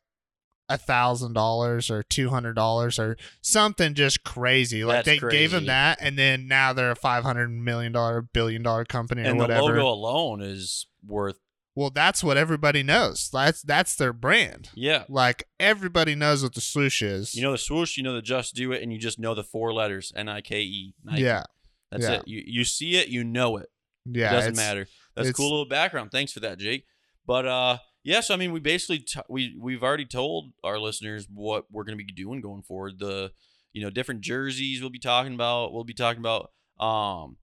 a 0.68 0.76
thousand 0.76 1.32
dollars 1.32 1.90
or 1.90 2.02
two 2.02 2.28
hundred 2.30 2.54
dollars 2.54 2.98
or 2.98 3.16
something 3.40 3.94
just 3.94 4.24
crazy. 4.24 4.84
Like 4.84 5.04
That's 5.04 5.20
they 5.20 5.28
gave 5.28 5.52
him 5.52 5.66
that, 5.66 5.98
and 6.00 6.18
then 6.18 6.48
now 6.48 6.72
they're 6.72 6.90
a 6.90 6.96
five 6.96 7.22
hundred 7.24 7.50
million 7.50 7.92
dollar, 7.92 8.22
billion 8.22 8.62
dollar 8.62 8.84
company 8.84 9.22
or 9.22 9.26
and 9.26 9.38
the 9.38 9.44
whatever. 9.44 9.62
logo 9.62 9.88
alone 9.88 10.42
is 10.42 10.86
worth 11.06 11.38
Well, 11.76 11.90
that's 11.90 12.24
what 12.24 12.36
everybody 12.36 12.82
knows. 12.82 13.30
That's 13.32 13.62
that's 13.62 13.94
their 13.94 14.12
brand. 14.12 14.70
yeah. 14.74 15.04
Like 15.08 15.44
everybody 15.60 16.14
knows 16.14 16.42
what 16.42 16.54
the 16.54 16.60
swoosh 16.60 17.00
is. 17.02 17.34
You 17.34 17.42
know 17.42 17.52
the 17.52 17.58
swoosh, 17.58 17.96
you 17.96 18.02
know 18.02 18.14
the 18.14 18.22
just 18.22 18.54
do 18.54 18.72
it, 18.72 18.82
and 18.82 18.92
you 18.92 18.98
just 18.98 19.18
know 19.18 19.34
the 19.34 19.44
four 19.44 19.72
letters 19.72 20.12
N 20.16 20.28
I 20.28 20.40
K 20.40 20.62
E. 20.62 20.94
Yeah, 21.12 21.44
that's 21.92 22.04
yeah. 22.04 22.14
it. 22.14 22.22
You 22.26 22.42
you 22.44 22.64
see 22.64 22.96
it, 22.96 23.08
you 23.08 23.22
know 23.22 23.58
it. 23.58 23.70
yeah. 24.04 24.30
it 24.30 24.32
doesn't 24.32 24.56
matter. 24.56 24.88
That's 25.14 25.28
a 25.28 25.32
cool 25.32 25.50
little 25.50 25.64
background. 25.68 26.10
Thanks 26.10 26.32
for 26.32 26.40
that, 26.40 26.58
Jake. 26.58 26.84
But 27.26 27.46
uh, 27.46 27.78
yeah. 28.06 28.20
So 28.20 28.32
I 28.34 28.36
mean, 28.36 28.52
we 28.52 28.60
basically 28.60 29.00
t- 29.00 29.20
we 29.28 29.56
we've 29.60 29.82
already 29.82 30.06
told 30.06 30.52
our 30.64 30.78
listeners 30.78 31.26
what 31.32 31.64
we're 31.70 31.84
gonna 31.84 31.96
be 31.96 32.04
doing 32.04 32.40
going 32.40 32.62
forward. 32.62 32.98
The 32.98 33.32
you 33.72 33.82
know 33.82 33.90
different 33.90 34.20
jerseys 34.22 34.80
we'll 34.80 34.90
be 34.90 34.98
talking 34.98 35.34
about. 35.34 35.72
We'll 35.74 35.84
be 35.84 35.92
talking 35.94 36.20
about 36.20 36.52
um. 36.78 37.36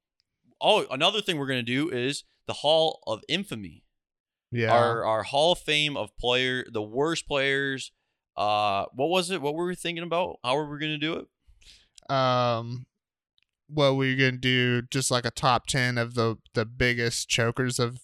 Oh, 0.62 0.86
another 0.90 1.22
thing 1.22 1.38
we're 1.38 1.48
gonna 1.48 1.62
do 1.62 1.90
is 1.90 2.24
the 2.48 2.54
Hall 2.54 3.04
of 3.06 3.22
Infamy. 3.28 3.84
Yeah, 4.52 4.72
Our 4.72 5.04
our 5.04 5.24
Hall 5.24 5.52
of 5.52 5.60
Fame 5.60 5.98
of 5.98 6.16
player, 6.18 6.64
the 6.72 6.82
worst 6.82 7.28
players. 7.28 7.92
Uh, 8.38 8.86
what 8.94 9.10
was 9.10 9.30
it? 9.30 9.42
What 9.42 9.56
were 9.56 9.66
we 9.66 9.76
thinking 9.76 10.04
about? 10.04 10.40
How 10.44 10.56
were 10.56 10.70
we 10.70 10.80
gonna 10.80 10.98
do 10.98 11.14
it? 11.16 11.28
um, 12.10 12.86
what 13.68 13.96
we're 13.96 14.16
gonna 14.16 14.38
do? 14.38 14.82
Just 14.84 15.12
like 15.12 15.26
a 15.26 15.32
top 15.32 15.68
ten 15.68 15.98
of 15.98 16.14
the 16.16 16.38
the 16.54 16.66
biggest 16.66 17.28
chokers 17.30 17.80
of 17.80 18.00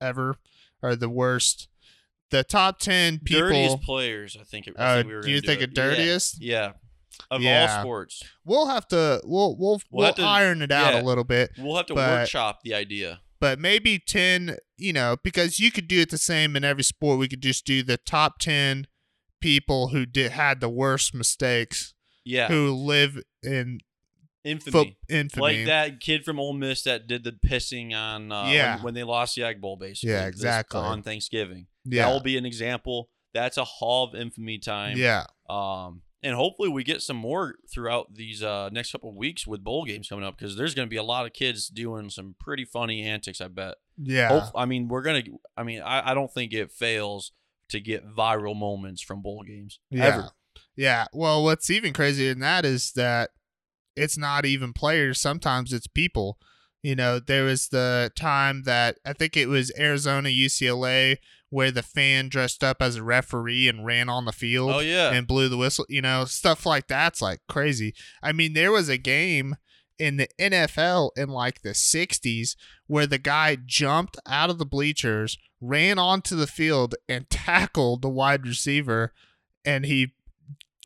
ever, 0.00 0.36
or 0.82 0.96
the 0.96 1.08
worst. 1.10 1.68
The 2.32 2.42
top 2.42 2.78
ten 2.80 3.20
people. 3.20 3.42
Dirtiest 3.42 3.82
players, 3.82 4.36
I 4.40 4.42
think. 4.44 4.66
It, 4.66 4.74
I 4.78 5.00
Uh, 5.00 5.04
we 5.04 5.20
do 5.20 5.30
you 5.30 5.40
think 5.40 5.60
it. 5.60 5.70
it 5.70 5.74
dirtiest? 5.74 6.42
Yeah. 6.42 6.52
yeah. 6.56 6.72
Of 7.30 7.42
Yeah. 7.42 7.76
all 7.76 7.82
sports. 7.82 8.22
We'll 8.44 8.66
have 8.66 8.88
to. 8.88 9.20
We'll 9.24 9.54
we'll 9.56 9.80
we'll, 9.90 10.06
have 10.06 10.14
to- 10.16 10.22
iron 10.22 10.62
it 10.62 10.72
out 10.72 10.94
yeah. 10.94 11.00
a 11.00 11.04
little 11.04 11.24
bit. 11.24 11.50
We'll 11.58 11.76
have 11.76 11.86
to 11.86 11.94
But- 11.94 12.20
workshop 12.20 12.60
the 12.64 12.74
idea. 12.74 13.20
but 13.38 13.58
maybe 13.58 13.98
10 13.98 14.56
you 14.78 14.92
know 14.92 15.16
because 15.22 15.58
you 15.60 15.70
could 15.70 15.88
do 15.88 16.00
it 16.00 16.10
the 16.10 16.18
same 16.18 16.54
in 16.56 16.64
every 16.64 16.84
sport 16.84 17.18
we 17.18 17.26
could 17.28 17.42
just 17.42 17.64
do 17.66 17.82
the 17.82 17.96
top 17.96 18.38
10 18.38 18.86
people 19.40 19.88
who 19.88 20.06
did 20.06 20.30
had 20.32 20.60
the 20.60 20.68
worst 20.68 21.12
mistakes 21.14 21.92
Yeah. 22.24 22.46
who 22.48 22.72
live 22.72 23.18
in 23.42 23.80
Infamy. 24.44 24.96
infamy 25.08 25.42
Like 25.42 25.66
that 25.66 26.00
kid 26.00 26.24
from 26.24 26.38
Ole 26.40 26.52
Miss 26.52 26.82
that 26.82 27.06
did 27.06 27.22
the 27.24 27.32
pissing 27.32 27.92
on 27.94 28.30
uh, 28.32 28.46
Yeah. 28.50 28.74
when, 28.76 28.84
when 28.84 28.94
they 28.94 29.02
lost 29.04 29.34
the 29.36 29.42
Egg 29.44 29.60
Bowl, 29.60 29.76
basically. 29.76 30.10
Yeah, 30.10 30.26
this- 30.26 30.34
exactly. 30.36 30.80
on 30.80 31.02
Thanksgiving. 31.02 31.66
Yeah 31.84 32.06
That 32.06 32.12
will 32.12 32.20
be 32.20 32.36
an 32.36 32.46
example. 32.46 33.08
That's 33.34 33.56
a 33.56 33.64
Hall 33.64 34.08
of 34.08 34.14
Infamy 34.14 34.58
time. 34.58 34.96
yeah 34.96 35.24
Um, 35.48 36.02
and 36.22 36.34
hopefully 36.36 36.68
we 36.68 36.84
get 36.84 37.02
some 37.02 37.16
more 37.16 37.54
throughout 37.72 38.14
these 38.14 38.42
uh, 38.42 38.68
next 38.70 38.92
couple 38.92 39.10
of 39.10 39.16
weeks 39.16 39.46
with 39.46 39.64
bowl 39.64 39.84
games 39.84 40.08
coming 40.08 40.24
up 40.24 40.36
because 40.38 40.56
there's 40.56 40.74
going 40.74 40.86
to 40.86 40.90
be 40.90 40.96
a 40.96 41.02
lot 41.02 41.26
of 41.26 41.32
kids 41.32 41.68
doing 41.68 42.10
some 42.10 42.36
pretty 42.38 42.64
funny 42.64 43.02
antics. 43.02 43.40
I 43.40 43.48
bet. 43.48 43.76
yeah 44.00 44.28
Hope, 44.28 44.52
I 44.54 44.64
mean, 44.66 44.86
we're 44.88 45.02
gonna. 45.02 45.22
I 45.56 45.62
mean, 45.64 45.82
I, 45.82 46.10
I 46.10 46.14
don't 46.14 46.32
think 46.32 46.52
it 46.52 46.70
fails 46.70 47.32
to 47.70 47.80
get 47.80 48.06
viral 48.06 48.54
moments 48.56 49.00
from 49.02 49.22
bowl 49.22 49.42
games. 49.42 49.80
yeah 49.90 50.04
Ever. 50.04 50.30
yeah 50.76 51.06
well 51.14 51.42
what's 51.42 51.70
even 51.70 51.92
crazier 51.94 52.28
than 52.30 52.40
that 52.40 52.64
is 52.66 52.92
that 52.92 53.30
it's 53.96 54.18
not 54.18 54.44
even 54.44 54.72
players 54.74 55.18
sometimes 55.20 55.72
it's 55.72 55.86
people 55.86 56.38
you 56.82 56.94
know 56.94 57.18
there 57.18 57.44
was 57.44 57.68
the 57.68 58.10
time 58.14 58.64
that 58.64 58.98
i 59.06 59.12
think 59.14 59.36
it 59.38 59.46
was 59.48 59.72
arizona 59.78 60.28
ucla 60.28 61.16
where 61.52 61.70
the 61.70 61.82
fan 61.82 62.30
dressed 62.30 62.64
up 62.64 62.80
as 62.80 62.96
a 62.96 63.02
referee 63.02 63.68
and 63.68 63.84
ran 63.84 64.08
on 64.08 64.24
the 64.24 64.32
field 64.32 64.72
Oh 64.72 64.78
yeah. 64.78 65.10
and 65.12 65.26
blew 65.26 65.50
the 65.50 65.58
whistle. 65.58 65.84
You 65.86 66.00
know, 66.00 66.24
stuff 66.24 66.64
like 66.64 66.86
that's 66.86 67.20
like 67.20 67.40
crazy. 67.46 67.94
I 68.22 68.32
mean, 68.32 68.54
there 68.54 68.72
was 68.72 68.88
a 68.88 68.96
game 68.96 69.56
in 69.98 70.16
the 70.16 70.28
NFL 70.40 71.10
in 71.14 71.28
like 71.28 71.60
the 71.60 71.74
60s 71.74 72.56
where 72.86 73.06
the 73.06 73.18
guy 73.18 73.58
jumped 73.66 74.16
out 74.26 74.48
of 74.48 74.56
the 74.56 74.64
bleachers, 74.64 75.36
ran 75.60 75.98
onto 75.98 76.36
the 76.36 76.46
field, 76.46 76.94
and 77.06 77.28
tackled 77.28 78.00
the 78.00 78.08
wide 78.08 78.46
receiver, 78.46 79.12
and 79.62 79.84
he 79.84 80.14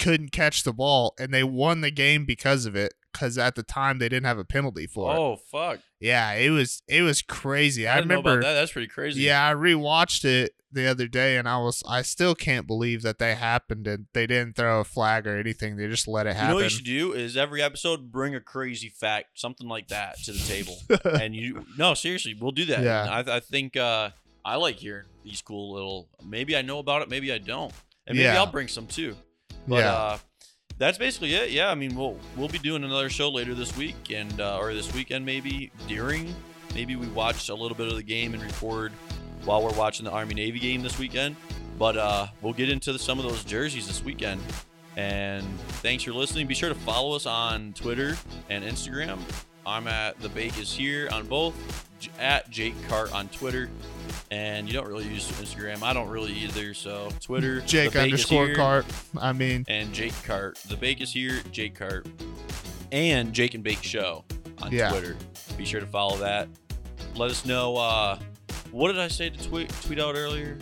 couldn't 0.01 0.33
catch 0.33 0.65
the 0.65 0.73
ball, 0.73 1.15
and 1.17 1.33
they 1.33 1.45
won 1.45 1.81
the 1.81 1.93
game 1.93 2.25
because 2.25 2.67
of 2.67 2.75
it. 2.75 2.93
Because 3.13 3.39
at 3.39 3.55
the 3.55 3.63
time 3.63 3.99
they 3.99 4.11
didn't 4.11 4.27
have 4.27 4.37
a 4.37 4.45
penalty 4.45 4.87
for 4.87 5.11
it. 5.15 5.17
oh 5.17 5.37
fuck! 5.37 5.79
Yeah, 6.01 6.35
it 6.35 6.51
was 6.51 6.83
it 6.87 7.01
was 7.01 7.23
crazy. 7.23 7.89
I, 7.89 7.97
I, 7.97 7.99
remember. 8.01 8.43
that. 8.43 8.53
That's 8.53 8.73
pretty 8.73 8.89
crazy. 8.89 9.23
Yeah, 9.23 9.49
I 9.49 9.55
rewatched 9.55 10.27
it 10.27 10.53
the 10.73 10.87
other 10.87 11.07
day 11.07 11.37
and 11.37 11.49
I 11.49 11.59
was 11.59 11.83
I 11.89 12.03
still 12.03 12.35
can't 12.35 12.67
believe 12.67 13.03
that 13.03 13.19
they 13.19 13.35
happened 13.35 13.87
and 13.87 14.07
they 14.13 14.27
didn't 14.27 14.57
throw 14.57 14.81
a 14.81 14.85
flag 14.85 15.27
or 15.27 15.37
anything. 15.39 15.77
They 15.77 15.87
just 15.89 16.09
let 16.09 16.27
it 16.27 16.35
happen. 16.35 16.49
You 16.49 16.49
know 16.51 16.55
what 16.57 16.65
you 16.65 16.71
should 16.71 16.85
do 16.85 17.13
is 17.13 17.37
every 17.37 17.63
episode 17.63 18.11
bring 18.11 18.35
a 18.35 18.41
crazy 18.41 18.89
fact, 18.89 19.39
something 19.39 19.69
like 19.69 19.89
that, 19.89 20.19
to 20.25 20.33
the 20.33 20.39
table, 20.41 20.77
and 21.21 21.35
you. 21.35 21.65
No, 21.79 21.95
seriously, 21.95 22.35
we'll 22.39 22.51
do 22.53 22.65
that. 22.67 22.83
Yeah. 22.83 23.05
I, 23.27 23.37
I 23.37 23.41
think 23.41 23.77
uh, 23.77 24.11
I 24.45 24.57
like 24.57 24.77
hearing 24.77 25.07
these 25.25 25.41
cool 25.43 25.73
little. 25.75 26.09
Maybe 26.25 26.57
I 26.57 26.63
know 26.63 26.79
about 26.79 27.03
it, 27.03 27.09
maybe 27.09 27.33
I 27.33 27.39
don't, 27.39 27.73
and 28.07 28.17
maybe 28.17 28.25
Yeah. 28.25 28.37
I'll 28.39 28.47
bring 28.51 28.69
some 28.69 28.87
too. 28.87 29.15
But 29.69 29.77
Yeah. 29.79 29.93
uh, 29.93 30.19
that's 30.79 30.99
basically 30.99 31.35
it. 31.35 31.51
Yeah, 31.51 31.71
I 31.71 31.75
mean, 31.75 31.95
we'll 31.97 32.19
we'll 32.37 32.49
be 32.49 32.59
doing 32.59 32.85
another 32.85 33.09
show 33.09 33.31
later 33.31 33.55
this 33.55 33.75
week 33.77 34.11
and 34.11 34.41
uh, 34.41 34.59
or 34.59 34.75
this 34.75 34.93
weekend 34.93 35.25
maybe 35.25 35.71
during. 35.89 36.35
Maybe 36.75 36.97
we 36.97 37.07
watch 37.09 37.49
a 37.49 37.55
little 37.55 37.77
bit 37.77 37.87
of 37.89 37.95
the 37.97 38.03
game 38.03 38.35
and 38.35 38.43
record 38.43 38.93
while 39.47 39.63
we're 39.63 39.73
watching 39.73 40.05
the 40.05 40.11
Army 40.11 40.35
Navy 40.35 40.59
game 40.59 40.83
this 40.83 40.99
weekend. 40.99 41.37
But 41.79 41.97
uh, 41.97 42.27
we'll 42.43 42.53
get 42.53 42.69
into 42.69 42.93
the, 42.93 42.99
some 42.99 43.19
of 43.19 43.25
those 43.27 43.45
jerseys 43.45 43.87
this 43.87 44.03
weekend. 44.05 44.43
And 44.97 45.45
thanks 45.83 46.05
for 46.05 46.13
listening. 46.13 46.47
Be 46.47 46.55
sure 46.55 46.69
to 46.71 46.75
follow 46.75 47.15
us 47.17 47.27
on 47.27 47.73
Twitter 47.75 48.17
and 48.51 48.65
Instagram. 48.65 49.19
I'm 49.67 49.87
at 49.89 50.19
the 50.21 50.29
Bake 50.29 50.59
is 50.59 50.73
here 50.73 51.09
on 51.13 51.27
both, 51.27 51.55
at 52.19 52.49
Jake 52.51 52.75
Cart 52.89 53.13
on 53.13 53.29
Twitter. 53.29 53.69
And 54.31 54.67
you 54.67 54.73
don't 54.73 54.89
really 54.89 55.05
use 55.05 55.29
Instagram. 55.33 55.83
I 55.83 55.93
don't 55.93 56.09
really 56.09 56.33
either. 56.33 56.73
So 56.73 57.11
Twitter, 57.21 57.61
Jake 57.61 57.93
The 57.93 57.99
Bake 57.99 58.13
is 58.15 58.31
underscore 58.31 58.55
cart. 58.55 58.87
I 59.21 59.33
mean, 59.33 59.65
and 59.69 59.93
Jake 59.93 60.15
Cart. 60.25 60.57
The 60.69 60.77
Bake 60.77 61.01
is 61.01 61.13
here, 61.13 61.41
Jake 61.53 61.75
Cart, 61.75 62.07
and 62.91 63.33
Jake 63.33 63.55
and 63.55 63.63
Bake 63.63 63.83
Show 63.83 64.25
on 64.63 64.73
Yeah. 64.73 64.89
Twitter. 64.91 65.17
Be 65.59 65.65
sure 65.65 65.81
to 65.81 65.87
follow 65.87 66.17
that. 66.19 66.49
Let 67.15 67.31
us 67.31 67.45
know. 67.45 67.77
Uh, 67.77 68.19
what 68.77 68.89
did 68.93 69.01
I 69.01 69.09
say 69.09 69.31
to 69.31 69.49
tweet 69.49 69.71
tweet 69.83 69.99
out 69.99 70.17
earlier? 70.17 70.59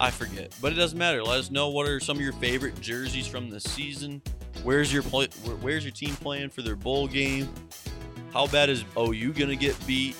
I 0.00 0.10
forget, 0.10 0.54
but 0.60 0.72
it 0.72 0.76
doesn't 0.76 0.98
matter. 0.98 1.22
Let 1.22 1.38
us 1.38 1.50
know 1.50 1.68
what 1.68 1.86
are 1.86 2.00
some 2.00 2.16
of 2.16 2.22
your 2.22 2.32
favorite 2.32 2.80
jerseys 2.80 3.26
from 3.26 3.50
the 3.50 3.60
season. 3.60 4.22
Where's 4.64 4.92
your 4.92 5.02
play, 5.02 5.28
where- 5.44 5.56
Where's 5.56 5.84
your 5.84 5.92
team 5.92 6.16
playing 6.16 6.48
for 6.48 6.62
their 6.62 6.74
bowl 6.76 7.06
game? 7.06 7.52
How 8.32 8.46
bad 8.46 8.70
is 8.70 8.84
OU 8.96 9.32
gonna 9.34 9.54
get 9.54 9.76
beat? 9.86 10.16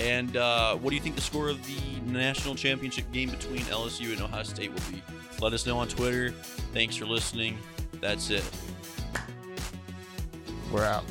And 0.00 0.36
uh, 0.36 0.74
what 0.76 0.88
do 0.90 0.96
you 0.96 1.02
think 1.02 1.16
the 1.16 1.20
score 1.20 1.48
of 1.50 1.64
the 1.66 2.00
national 2.10 2.54
championship 2.54 3.10
game 3.12 3.30
between 3.30 3.60
LSU 3.60 4.12
and 4.12 4.22
Ohio 4.22 4.42
State 4.42 4.72
will 4.72 4.90
be? 4.90 5.02
Let 5.40 5.52
us 5.52 5.66
know 5.66 5.78
on 5.78 5.86
Twitter. 5.88 6.30
Thanks 6.72 6.96
for 6.96 7.04
listening. 7.04 7.58
That's 8.00 8.30
it. 8.30 8.42
we're 10.72 10.84
out. 10.84 11.04